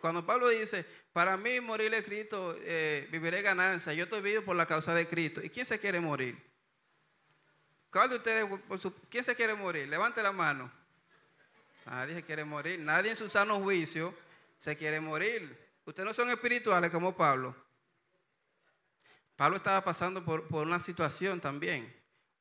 Cuando 0.00 0.24
Pablo 0.26 0.48
dice, 0.48 0.84
para 1.12 1.36
mí 1.36 1.60
morir 1.60 1.92
es 1.94 2.04
Cristo, 2.04 2.56
eh, 2.60 3.08
viviré 3.10 3.42
ganancia, 3.42 3.92
yo 3.92 4.04
estoy 4.04 4.20
vivo 4.20 4.42
por 4.42 4.56
la 4.56 4.66
causa 4.66 4.94
de 4.94 5.06
Cristo. 5.06 5.42
¿Y 5.42 5.50
quién 5.50 5.66
se 5.66 5.78
quiere 5.78 6.00
morir? 6.00 6.36
¿Cuál 7.90 8.10
de 8.10 8.16
ustedes, 8.16 8.46
quién 9.08 9.24
se 9.24 9.34
quiere 9.34 9.54
morir? 9.54 9.88
Levante 9.88 10.22
la 10.22 10.32
mano. 10.32 10.70
Nadie 11.86 12.16
se 12.16 12.22
quiere 12.24 12.44
morir. 12.44 12.80
Nadie 12.80 13.10
en 13.10 13.16
su 13.16 13.28
sano 13.28 13.60
juicio 13.60 14.12
se 14.58 14.76
quiere 14.76 15.00
morir. 15.00 15.56
Ustedes 15.84 16.06
no 16.06 16.14
son 16.14 16.28
espirituales 16.30 16.90
como 16.90 17.16
Pablo. 17.16 17.54
Pablo 19.36 19.56
estaba 19.56 19.84
pasando 19.84 20.24
por, 20.24 20.48
por 20.48 20.66
una 20.66 20.80
situación 20.80 21.40
también. 21.40 21.94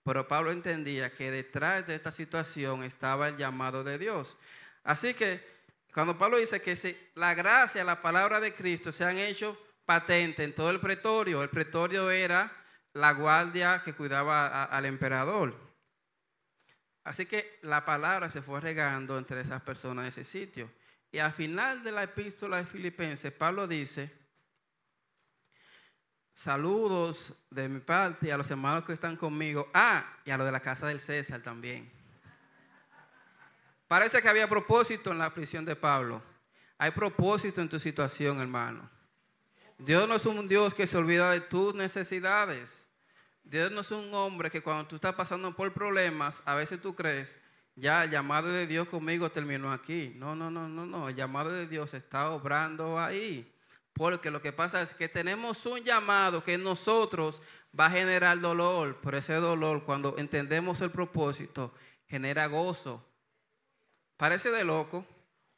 Pero 0.04 0.28
Pablo 0.28 0.52
entendía 0.52 1.14
que 1.14 1.32
detrás 1.32 1.86
de 1.88 1.96
esta 1.96 2.12
situación 2.12 2.84
estaba 2.84 3.30
el 3.30 3.38
llamado 3.38 3.84
de 3.84 3.98
Dios. 3.98 4.38
Así 4.84 5.14
que 5.14 5.56
cuando 5.94 6.18
Pablo 6.18 6.38
dice 6.38 6.62
que 6.62 7.12
la 7.16 7.34
gracia, 7.34 7.84
la 7.84 8.02
palabra 8.02 8.40
de 8.40 8.54
Cristo 8.54 8.92
se 8.92 9.06
han 9.06 9.18
hecho 9.18 9.58
patente 9.86 10.44
en 10.44 10.54
todo 10.54 10.70
el 10.70 10.80
pretorio, 10.80 11.42
el 11.42 11.50
pretorio 11.50 12.12
era 12.12 12.52
la 12.94 13.14
guardia 13.14 13.82
que 13.84 13.94
cuidaba 13.94 14.66
al 14.66 14.86
emperador. 14.86 15.65
Así 17.06 17.28
que 17.28 17.60
la 17.62 17.86
palabra 17.86 18.32
se 18.32 18.42
fue 18.42 18.60
regando 18.60 19.18
entre 19.18 19.40
esas 19.40 19.62
personas 19.62 20.04
en 20.04 20.10
ese 20.10 20.24
sitio. 20.24 20.70
Y 21.12 21.20
al 21.20 21.32
final 21.32 21.84
de 21.84 21.92
la 21.92 22.04
epístola 22.04 22.58
de 22.58 22.66
Filipenses, 22.66 23.32
Pablo 23.32 23.68
dice, 23.68 24.12
saludos 26.34 27.34
de 27.52 27.70
mi 27.70 27.80
parte 27.80 28.34
a 28.34 28.38
los 28.38 28.50
hermanos 28.50 28.84
que 28.84 28.94
están 28.94 29.16
conmigo, 29.16 29.70
ah, 29.74 30.18
y 30.26 30.32
a 30.32 30.38
los 30.38 30.48
de 30.48 30.52
la 30.52 30.60
casa 30.60 30.88
del 30.88 31.00
César 31.00 31.42
también. 31.42 31.90
Parece 33.88 34.20
que 34.20 34.28
había 34.28 34.50
propósito 34.50 35.12
en 35.12 35.20
la 35.20 35.32
prisión 35.32 35.64
de 35.64 35.76
Pablo. 35.76 36.24
Hay 36.80 36.90
propósito 36.90 37.62
en 37.62 37.70
tu 37.70 37.80
situación, 37.80 38.42
hermano. 38.42 38.90
Dios 39.78 40.08
no 40.08 40.16
es 40.16 40.26
un 40.26 40.48
Dios 40.48 40.74
que 40.74 40.88
se 40.88 40.98
olvida 40.98 41.30
de 41.32 41.42
tus 41.42 41.76
necesidades. 41.76 42.85
Dios 43.46 43.72
no 43.72 43.82
es 43.82 43.92
un 43.92 44.12
hombre 44.14 44.50
que 44.50 44.62
cuando 44.62 44.88
tú 44.88 44.96
estás 44.96 45.14
pasando 45.14 45.56
por 45.56 45.72
problemas, 45.72 46.42
a 46.46 46.56
veces 46.56 46.82
tú 46.82 46.96
crees, 46.96 47.38
ya 47.76 48.04
el 48.04 48.10
llamado 48.10 48.48
de 48.48 48.66
Dios 48.66 48.88
conmigo 48.88 49.30
terminó 49.30 49.72
aquí. 49.72 50.14
No, 50.16 50.36
no, 50.36 50.50
no, 50.50 50.68
no, 50.68 50.86
no. 50.86 51.10
El 51.10 51.16
llamado 51.16 51.52
de 51.52 51.68
Dios 51.68 51.94
está 51.94 52.32
obrando 52.32 53.00
ahí. 53.00 53.52
Porque 53.94 54.32
lo 54.32 54.42
que 54.42 54.52
pasa 54.52 54.82
es 54.82 54.94
que 54.94 55.08
tenemos 55.08 55.66
un 55.66 55.82
llamado 55.82 56.44
que 56.44 56.54
en 56.54 56.64
nosotros 56.64 57.42
va 57.78 57.86
a 57.86 57.92
generar 57.92 58.40
dolor. 58.40 59.00
Pero 59.04 59.18
ese 59.18 59.36
dolor, 59.36 59.84
cuando 59.84 60.16
entendemos 60.18 60.82
el 60.82 60.90
propósito, 60.90 61.74
genera 62.08 62.48
gozo. 62.48 63.06
Parece 64.18 64.50
de 64.50 64.64
loco. 64.64 65.06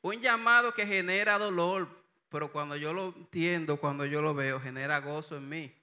Un 0.02 0.20
llamado 0.20 0.74
que 0.74 0.86
genera 0.86 1.38
dolor, 1.38 1.88
pero 2.30 2.52
cuando 2.52 2.76
yo 2.76 2.94
lo 2.94 3.14
entiendo, 3.16 3.78
cuando 3.78 4.06
yo 4.06 4.22
lo 4.22 4.34
veo, 4.34 4.60
genera 4.60 5.00
gozo 5.00 5.38
en 5.38 5.50
mí. 5.50 5.77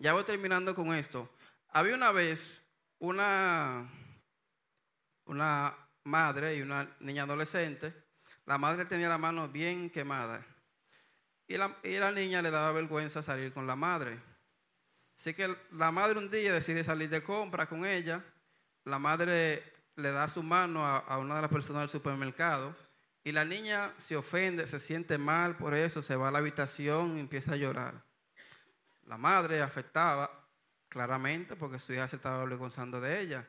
Ya 0.00 0.12
voy 0.12 0.22
terminando 0.22 0.76
con 0.76 0.94
esto. 0.94 1.28
Había 1.70 1.96
una 1.96 2.12
vez 2.12 2.62
una, 3.00 3.90
una 5.24 5.76
madre 6.04 6.54
y 6.54 6.62
una 6.62 6.88
niña 7.00 7.24
adolescente. 7.24 7.92
La 8.46 8.58
madre 8.58 8.84
tenía 8.84 9.08
la 9.08 9.18
mano 9.18 9.48
bien 9.48 9.90
quemada. 9.90 10.46
Y 11.48 11.56
la, 11.56 11.76
y 11.82 11.98
la 11.98 12.12
niña 12.12 12.42
le 12.42 12.52
daba 12.52 12.70
vergüenza 12.70 13.24
salir 13.24 13.52
con 13.52 13.66
la 13.66 13.74
madre. 13.74 14.20
Así 15.18 15.34
que 15.34 15.56
la 15.72 15.90
madre 15.90 16.16
un 16.16 16.30
día 16.30 16.52
decide 16.52 16.84
salir 16.84 17.10
de 17.10 17.24
compra 17.24 17.68
con 17.68 17.84
ella. 17.84 18.24
La 18.84 19.00
madre 19.00 19.64
le 19.96 20.12
da 20.12 20.28
su 20.28 20.44
mano 20.44 20.86
a, 20.86 20.98
a 20.98 21.18
una 21.18 21.34
de 21.36 21.42
las 21.42 21.50
personas 21.50 21.82
del 21.82 21.88
supermercado 21.90 22.76
y 23.24 23.32
la 23.32 23.44
niña 23.44 23.92
se 23.96 24.16
ofende, 24.16 24.64
se 24.64 24.78
siente 24.78 25.18
mal 25.18 25.56
por 25.56 25.74
eso, 25.74 26.04
se 26.04 26.14
va 26.14 26.28
a 26.28 26.30
la 26.30 26.38
habitación 26.38 27.16
y 27.16 27.20
empieza 27.20 27.54
a 27.54 27.56
llorar. 27.56 28.07
La 29.08 29.16
madre 29.16 29.62
afectaba 29.62 30.30
claramente 30.88 31.56
porque 31.56 31.78
su 31.78 31.94
hija 31.94 32.06
se 32.06 32.16
estaba 32.16 32.42
avergonzando 32.42 33.00
de 33.00 33.20
ella. 33.20 33.48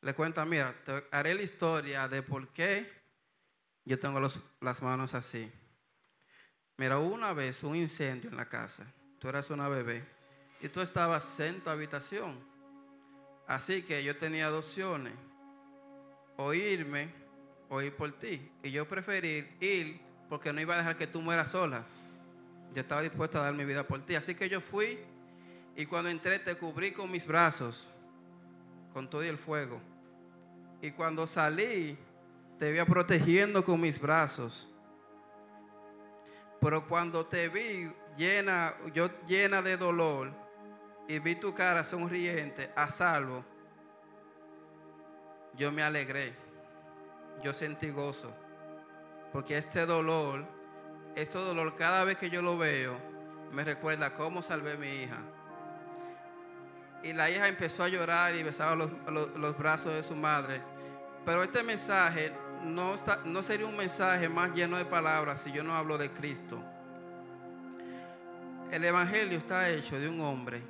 Le 0.00 0.12
cuenta, 0.12 0.44
mira, 0.44 0.74
te 0.84 1.06
haré 1.12 1.34
la 1.34 1.42
historia 1.42 2.08
de 2.08 2.22
por 2.22 2.48
qué 2.48 2.90
yo 3.84 3.96
tengo 3.98 4.20
las 4.60 4.82
manos 4.82 5.14
así. 5.14 5.50
Mira, 6.76 6.98
una 6.98 7.32
vez 7.32 7.62
un 7.62 7.76
incendio 7.76 8.28
en 8.28 8.36
la 8.36 8.48
casa. 8.48 8.92
Tú 9.20 9.28
eras 9.28 9.50
una 9.50 9.68
bebé 9.68 10.04
y 10.60 10.68
tú 10.68 10.80
estabas 10.80 11.38
en 11.38 11.62
tu 11.62 11.70
habitación. 11.70 12.36
Así 13.46 13.82
que 13.82 14.02
yo 14.02 14.16
tenía 14.18 14.50
dos 14.50 14.66
opciones. 14.66 15.14
O 16.36 16.52
irme 16.52 17.12
o 17.68 17.80
ir 17.82 17.94
por 17.94 18.10
ti. 18.18 18.50
Y 18.64 18.72
yo 18.72 18.86
preferí 18.88 19.56
ir 19.60 20.00
porque 20.28 20.52
no 20.52 20.60
iba 20.60 20.74
a 20.74 20.78
dejar 20.78 20.96
que 20.96 21.06
tú 21.06 21.20
mueras 21.20 21.50
sola. 21.50 21.84
Yo 22.74 22.80
estaba 22.80 23.02
dispuesta 23.02 23.38
a 23.38 23.42
dar 23.42 23.54
mi 23.54 23.64
vida 23.64 23.82
por 23.86 24.00
ti. 24.04 24.14
Así 24.14 24.34
que 24.34 24.48
yo 24.48 24.60
fui 24.60 24.98
y 25.76 25.86
cuando 25.86 26.10
entré 26.10 26.38
te 26.38 26.54
cubrí 26.56 26.92
con 26.92 27.10
mis 27.10 27.26
brazos, 27.26 27.90
con 28.92 29.08
todo 29.08 29.22
el 29.22 29.38
fuego. 29.38 29.80
Y 30.80 30.90
cuando 30.90 31.26
salí, 31.26 31.96
te 32.58 32.70
vi 32.70 32.82
protegiendo 32.84 33.64
con 33.64 33.80
mis 33.80 34.00
brazos. 34.00 34.68
Pero 36.60 36.86
cuando 36.88 37.24
te 37.26 37.48
vi 37.48 37.90
llena, 38.16 38.74
yo 38.92 39.10
llena 39.26 39.62
de 39.62 39.76
dolor 39.76 40.32
y 41.08 41.18
vi 41.18 41.36
tu 41.36 41.54
cara 41.54 41.84
sonriente, 41.84 42.70
a 42.74 42.90
salvo, 42.90 43.44
yo 45.56 45.72
me 45.72 45.82
alegré 45.82 46.48
yo 47.42 47.52
sentí 47.52 47.90
gozo. 47.90 48.32
Porque 49.32 49.58
este 49.58 49.86
dolor, 49.86 50.46
este 51.22 51.38
dolor 51.38 51.74
cada 51.74 52.04
vez 52.04 52.16
que 52.16 52.30
yo 52.30 52.42
lo 52.42 52.56
veo, 52.56 52.96
me 53.52 53.64
recuerda 53.64 54.14
cómo 54.14 54.40
salvé 54.40 54.72
a 54.72 54.76
mi 54.76 55.02
hija. 55.02 55.18
Y 57.02 57.12
la 57.12 57.28
hija 57.30 57.48
empezó 57.48 57.82
a 57.82 57.88
llorar 57.88 58.34
y 58.34 58.42
besaba 58.42 58.76
los, 58.76 59.58
brazos 59.58 59.94
de 59.94 60.02
su 60.02 60.14
madre. 60.14 60.60
Pero 61.24 61.42
este 61.42 61.62
mensaje 61.62 62.32
no, 62.64 62.94
no 63.24 63.42
sería 63.42 63.66
un 63.66 63.76
mensaje 63.76 64.28
más 64.28 64.54
lleno 64.54 64.76
de 64.76 64.84
palabras 64.84 65.40
si 65.40 65.50
yo 65.50 65.64
no 65.64 65.74
hablo 65.74 65.98
de 65.98 66.10
Cristo. 66.10 66.62
El 68.70 68.84
Evangelio 68.84 69.38
está 69.38 69.68
hecho 69.70 69.98
de 69.98 70.08
un 70.08 70.20
hombre 70.20 70.62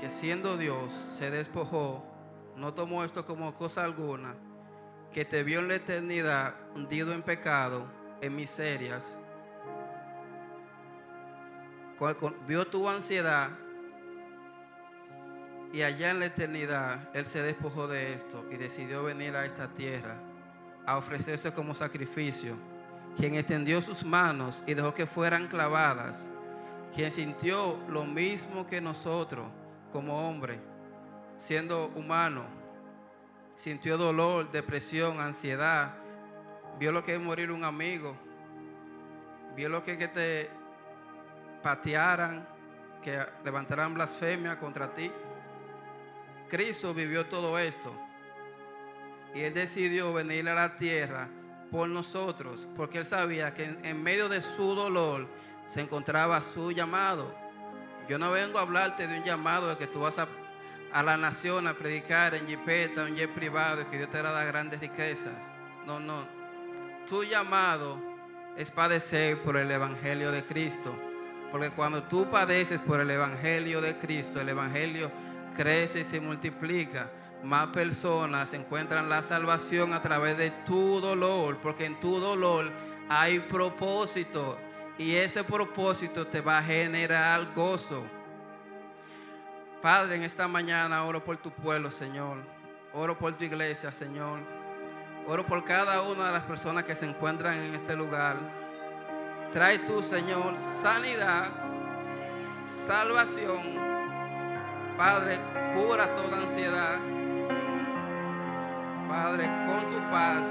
que 0.00 0.10
siendo 0.10 0.56
Dios 0.56 0.92
se 0.92 1.30
despojó, 1.30 2.04
no 2.56 2.74
tomó 2.74 3.04
esto 3.04 3.24
como 3.24 3.54
cosa 3.54 3.84
alguna 3.84 4.34
que 5.12 5.24
te 5.24 5.42
vio 5.42 5.60
en 5.60 5.68
la 5.68 5.76
eternidad 5.76 6.54
hundido 6.74 7.12
en 7.12 7.22
pecado, 7.22 7.97
en 8.20 8.34
miserias, 8.34 9.18
vio 12.46 12.66
tu 12.66 12.88
ansiedad 12.88 13.50
y 15.72 15.82
allá 15.82 16.10
en 16.10 16.20
la 16.20 16.26
eternidad 16.26 17.08
Él 17.14 17.26
se 17.26 17.42
despojó 17.42 17.88
de 17.88 18.14
esto 18.14 18.44
y 18.50 18.56
decidió 18.56 19.04
venir 19.04 19.36
a 19.36 19.44
esta 19.44 19.68
tierra 19.68 20.16
a 20.86 20.96
ofrecerse 20.96 21.52
como 21.52 21.74
sacrificio. 21.74 22.56
Quien 23.16 23.34
extendió 23.34 23.82
sus 23.82 24.04
manos 24.04 24.62
y 24.66 24.74
dejó 24.74 24.94
que 24.94 25.06
fueran 25.06 25.48
clavadas. 25.48 26.30
Quien 26.94 27.10
sintió 27.10 27.78
lo 27.88 28.04
mismo 28.04 28.66
que 28.66 28.80
nosotros 28.80 29.46
como 29.92 30.28
hombre, 30.28 30.58
siendo 31.36 31.88
humano 31.88 32.58
sintió 33.58 33.98
dolor, 33.98 34.50
depresión, 34.52 35.20
ansiedad, 35.20 35.97
vio 36.78 36.92
lo 36.92 37.02
que 37.02 37.14
es 37.14 37.20
morir 37.20 37.50
un 37.50 37.64
amigo, 37.64 38.16
vio 39.56 39.68
lo 39.68 39.82
que 39.82 39.92
es 39.92 39.98
que 39.98 40.08
te 40.08 40.50
patearan, 41.62 42.46
que 43.02 43.20
levantaran 43.44 43.94
blasfemia 43.94 44.58
contra 44.58 44.92
ti. 44.92 45.10
Cristo 46.48 46.94
vivió 46.94 47.26
todo 47.26 47.58
esto 47.58 47.92
y 49.34 49.40
él 49.40 49.54
decidió 49.54 50.12
venir 50.12 50.48
a 50.48 50.54
la 50.54 50.76
tierra 50.76 51.28
por 51.70 51.88
nosotros, 51.88 52.66
porque 52.74 52.98
él 52.98 53.06
sabía 53.06 53.52
que 53.52 53.64
en, 53.82 54.02
medio 54.02 54.28
de 54.28 54.40
su 54.40 54.74
dolor 54.74 55.28
se 55.66 55.82
encontraba 55.82 56.40
su 56.40 56.72
llamado. 56.72 57.34
Yo 58.08 58.18
no 58.18 58.30
vengo 58.30 58.58
a 58.58 58.62
hablarte 58.62 59.06
de 59.06 59.18
un 59.18 59.24
llamado 59.24 59.68
de 59.68 59.76
que 59.76 59.86
tú 59.86 60.00
vas 60.00 60.18
a 60.18 60.26
a 60.92 61.02
la 61.02 61.16
nación 61.16 61.66
a 61.66 61.74
predicar 61.74 62.34
en 62.34 62.46
jipeta, 62.46 63.06
en 63.06 63.16
jet 63.16 63.30
privado, 63.32 63.86
que 63.88 63.98
Dios 63.98 64.10
te 64.10 64.18
hará 64.18 64.44
grandes 64.44 64.80
riquezas. 64.80 65.52
No, 65.86 66.00
no. 66.00 66.37
Tu 67.08 67.24
llamado 67.24 67.98
es 68.54 68.70
padecer 68.70 69.40
por 69.40 69.56
el 69.56 69.70
Evangelio 69.70 70.30
de 70.30 70.44
Cristo. 70.44 70.94
Porque 71.50 71.70
cuando 71.70 72.02
tú 72.02 72.28
padeces 72.30 72.82
por 72.82 73.00
el 73.00 73.10
Evangelio 73.10 73.80
de 73.80 73.96
Cristo, 73.96 74.42
el 74.42 74.50
Evangelio 74.50 75.10
crece 75.56 76.00
y 76.00 76.04
se 76.04 76.20
multiplica. 76.20 77.10
Más 77.42 77.68
personas 77.68 78.52
encuentran 78.52 79.08
la 79.08 79.22
salvación 79.22 79.94
a 79.94 80.02
través 80.02 80.36
de 80.36 80.50
tu 80.66 81.00
dolor, 81.00 81.56
porque 81.62 81.86
en 81.86 81.98
tu 81.98 82.20
dolor 82.20 82.70
hay 83.08 83.40
propósito 83.40 84.58
y 84.98 85.14
ese 85.14 85.42
propósito 85.44 86.26
te 86.26 86.42
va 86.42 86.58
a 86.58 86.62
generar 86.62 87.54
gozo. 87.54 88.04
Padre, 89.80 90.16
en 90.16 90.24
esta 90.24 90.46
mañana 90.46 91.04
oro 91.04 91.24
por 91.24 91.38
tu 91.38 91.50
pueblo, 91.52 91.90
Señor. 91.90 92.38
Oro 92.92 93.16
por 93.16 93.32
tu 93.32 93.44
iglesia, 93.44 93.92
Señor. 93.92 94.57
Oro 95.26 95.44
por 95.44 95.64
cada 95.64 96.02
una 96.02 96.26
de 96.26 96.32
las 96.32 96.44
personas 96.44 96.84
que 96.84 96.94
se 96.94 97.06
encuentran 97.06 97.54
en 97.58 97.74
este 97.74 97.96
lugar. 97.96 98.36
Trae 99.52 99.78
tú, 99.80 100.02
Señor, 100.02 100.56
sanidad, 100.56 101.50
salvación 102.64 103.88
Padre, 104.98 105.38
cura 105.76 106.12
toda 106.16 106.38
ansiedad. 106.38 106.98
Padre, 109.08 109.48
con 109.64 109.88
tu 109.90 110.10
paz, 110.10 110.44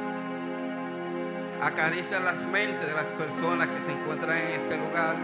acaricia 1.62 2.22
las 2.22 2.46
mentes 2.46 2.88
de 2.88 2.94
las 2.94 3.12
personas 3.12 3.68
que 3.68 3.82
se 3.82 3.92
encuentran 3.92 4.38
en 4.38 4.52
este 4.54 4.78
lugar. 4.78 5.18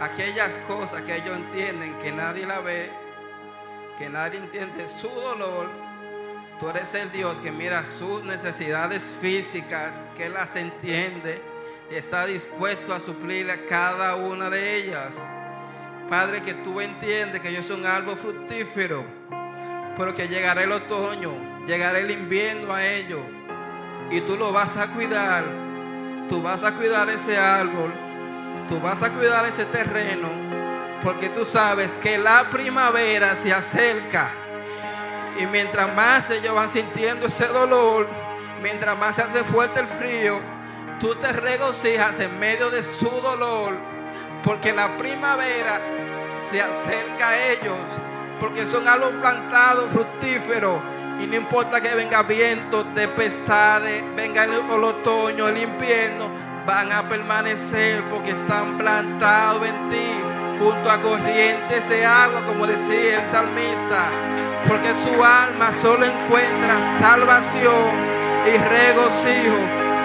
Aquellas 0.00 0.58
cosas 0.60 1.02
que 1.02 1.16
ellos 1.16 1.36
entienden 1.36 1.98
que 1.98 2.10
nadie 2.10 2.46
la 2.46 2.60
ve, 2.60 2.90
que 3.98 4.08
nadie 4.08 4.38
entiende 4.38 4.88
su 4.88 5.10
dolor. 5.10 5.68
Tú 6.58 6.70
eres 6.70 6.94
el 6.94 7.12
Dios 7.12 7.38
que 7.40 7.52
mira 7.52 7.84
sus 7.84 8.24
necesidades 8.24 9.02
físicas, 9.20 10.08
que 10.16 10.30
las 10.30 10.56
entiende 10.56 11.42
y 11.90 11.96
está 11.96 12.24
dispuesto 12.24 12.94
a 12.94 13.00
suplir 13.00 13.50
a 13.50 13.66
cada 13.66 14.16
una 14.16 14.48
de 14.48 14.76
ellas. 14.76 15.18
Padre, 16.08 16.40
que 16.40 16.54
tú 16.54 16.80
entiendes 16.80 17.42
que 17.42 17.52
yo 17.52 17.62
soy 17.62 17.80
un 17.80 17.86
árbol 17.86 18.16
fructífero, 18.16 19.04
pero 19.98 20.14
que 20.14 20.28
llegará 20.28 20.62
el 20.62 20.72
otoño, 20.72 21.66
llegará 21.66 21.98
el 21.98 22.10
invierno 22.10 22.72
a 22.72 22.86
ellos 22.86 23.20
y 24.10 24.22
tú 24.22 24.36
lo 24.36 24.50
vas 24.50 24.78
a 24.78 24.88
cuidar. 24.88 25.44
Tú 26.28 26.40
vas 26.40 26.64
a 26.64 26.72
cuidar 26.72 27.10
ese 27.10 27.36
árbol, 27.36 27.92
tú 28.66 28.80
vas 28.80 29.02
a 29.02 29.12
cuidar 29.12 29.44
ese 29.44 29.66
terreno, 29.66 30.30
porque 31.02 31.28
tú 31.28 31.44
sabes 31.44 31.98
que 31.98 32.16
la 32.16 32.48
primavera 32.50 33.36
se 33.36 33.52
acerca. 33.52 34.45
Y 35.38 35.46
mientras 35.46 35.94
más 35.94 36.30
ellos 36.30 36.54
van 36.54 36.68
sintiendo 36.68 37.26
ese 37.26 37.46
dolor, 37.48 38.08
mientras 38.62 38.96
más 38.98 39.16
se 39.16 39.22
hace 39.22 39.44
fuerte 39.44 39.80
el 39.80 39.86
frío, 39.86 40.40
tú 40.98 41.14
te 41.14 41.32
regocijas 41.32 42.18
en 42.20 42.38
medio 42.38 42.70
de 42.70 42.82
su 42.82 43.08
dolor, 43.08 43.74
porque 44.42 44.72
la 44.72 44.96
primavera 44.96 45.80
se 46.38 46.62
acerca 46.62 47.28
a 47.28 47.50
ellos, 47.52 47.78
porque 48.40 48.64
son 48.66 48.88
árboles 48.88 49.18
plantados, 49.18 49.86
fructíferos, 49.92 50.80
y 51.20 51.26
no 51.26 51.36
importa 51.36 51.80
que 51.80 51.94
venga 51.94 52.22
viento, 52.22 52.84
tempestades, 52.94 54.02
venga 54.14 54.44
el, 54.44 54.52
el 54.52 54.84
otoño, 54.84 55.48
el 55.48 55.58
invierno, 55.58 56.28
van 56.66 56.92
a 56.92 57.08
permanecer 57.08 58.02
porque 58.10 58.30
están 58.30 58.76
plantados 58.76 59.66
en 59.66 59.88
ti, 59.88 60.35
junto 60.58 60.90
a 60.90 61.00
corrientes 61.00 61.88
de 61.88 62.04
agua, 62.04 62.44
como 62.46 62.66
decía 62.66 63.20
el 63.22 63.28
salmista, 63.28 64.10
porque 64.68 64.94
su 64.94 65.22
alma 65.22 65.72
solo 65.80 66.06
encuentra 66.06 66.80
salvación 66.98 68.16
y 68.46 68.56
regocijo 68.56 69.56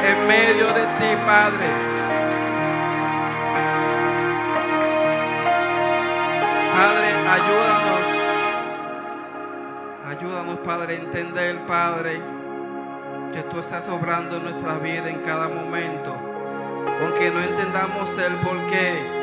en 0.03 0.27
medio 0.27 0.67
de 0.67 0.81
ti, 0.81 1.17
Padre. 1.25 1.67
Padre, 6.73 7.07
ayúdanos. 7.29 7.91
Ayúdanos, 10.07 10.59
Padre, 10.59 10.95
a 10.95 10.97
entender, 10.97 11.65
Padre, 11.65 12.21
que 13.31 13.43
tú 13.43 13.59
estás 13.59 13.87
obrando 13.87 14.39
nuestra 14.39 14.77
vida 14.77 15.09
en 15.09 15.19
cada 15.19 15.47
momento. 15.47 16.15
Aunque 17.01 17.31
no 17.31 17.39
entendamos 17.39 18.17
el 18.17 18.35
por 18.37 18.65
qué, 18.67 19.20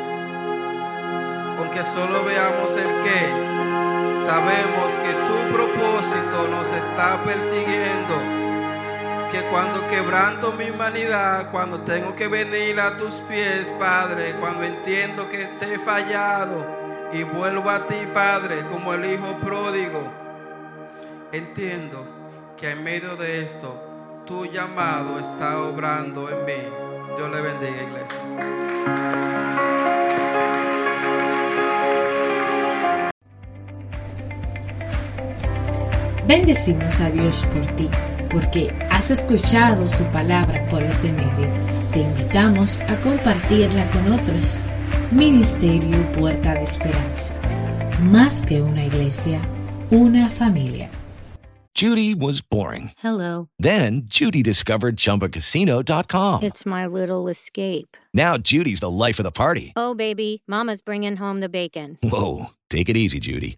aunque 1.59 1.83
solo 1.83 2.23
veamos 2.23 2.71
el 2.71 3.01
qué, 3.01 4.25
sabemos 4.25 4.93
que 5.03 5.13
tu 5.27 5.53
propósito 5.53 6.47
nos 6.47 6.71
está 6.71 7.21
persiguiendo 7.23 8.15
que 9.29 9.43
cuando 9.51 9.85
quebranto 9.87 10.53
mi 10.53 10.69
humanidad, 10.69 11.51
cuando 11.51 11.81
tengo 11.81 12.15
que 12.15 12.27
venir 12.27 12.79
a 12.79 12.97
tus 12.97 13.15
pies, 13.21 13.71
Padre, 13.77 14.33
cuando 14.39 14.63
entiendo 14.63 15.29
que 15.29 15.45
te 15.59 15.75
he 15.75 15.79
fallado 15.79 16.65
y 17.13 17.23
vuelvo 17.23 17.69
a 17.69 17.85
ti, 17.85 18.07
Padre, 18.13 18.65
como 18.71 18.93
el 18.93 19.05
Hijo 19.05 19.37
pródigo, 19.39 20.01
entiendo 21.31 22.07
que 22.57 22.71
en 22.71 22.83
medio 22.83 23.15
de 23.17 23.43
esto, 23.43 23.79
tu 24.25 24.45
llamado 24.45 25.19
está 25.19 25.61
obrando 25.61 26.29
en 26.29 26.45
mí. 26.45 26.69
Dios 27.15 27.29
le 27.29 27.41
bendiga, 27.41 27.83
iglesia. 27.83 28.19
Bendecimos 36.29 37.01
a 37.01 37.09
Dios 37.09 37.43
por 37.51 37.65
ti, 37.75 37.89
porque 38.29 38.71
has 38.91 39.09
escuchado 39.09 39.89
su 39.89 40.03
palabra 40.11 40.63
por 40.67 40.83
este 40.83 41.11
medio. 41.11 41.49
Te 41.91 42.01
invitamos 42.01 42.79
a 42.81 43.01
compartirla 43.01 43.89
con 43.89 44.11
otros. 44.13 44.61
Ministerio 45.09 45.97
Puerta 46.11 46.53
de 46.53 46.65
Esperanza. 46.65 47.33
Más 48.03 48.43
que 48.43 48.61
una 48.61 48.85
iglesia, 48.85 49.41
una 49.89 50.29
familia. 50.29 50.91
Judy 51.73 52.13
was 52.13 52.41
boring. 52.41 52.91
Hello. 53.03 53.49
Then 53.57 54.03
Judy 54.05 54.43
discovered 54.43 54.97
ChumbaCasino.com. 54.97 56.43
It's 56.43 56.63
my 56.63 56.85
little 56.85 57.27
escape. 57.27 57.97
Now 58.13 58.37
Judy's 58.37 58.81
the 58.81 58.91
life 58.91 59.17
of 59.17 59.23
the 59.23 59.31
party. 59.31 59.73
Oh, 59.75 59.95
baby, 59.95 60.43
Mama's 60.47 60.81
bringing 60.81 61.15
home 61.15 61.39
the 61.39 61.49
bacon. 61.49 61.97
Whoa, 62.03 62.51
take 62.69 62.87
it 62.87 62.97
easy, 62.97 63.19
Judy. 63.19 63.57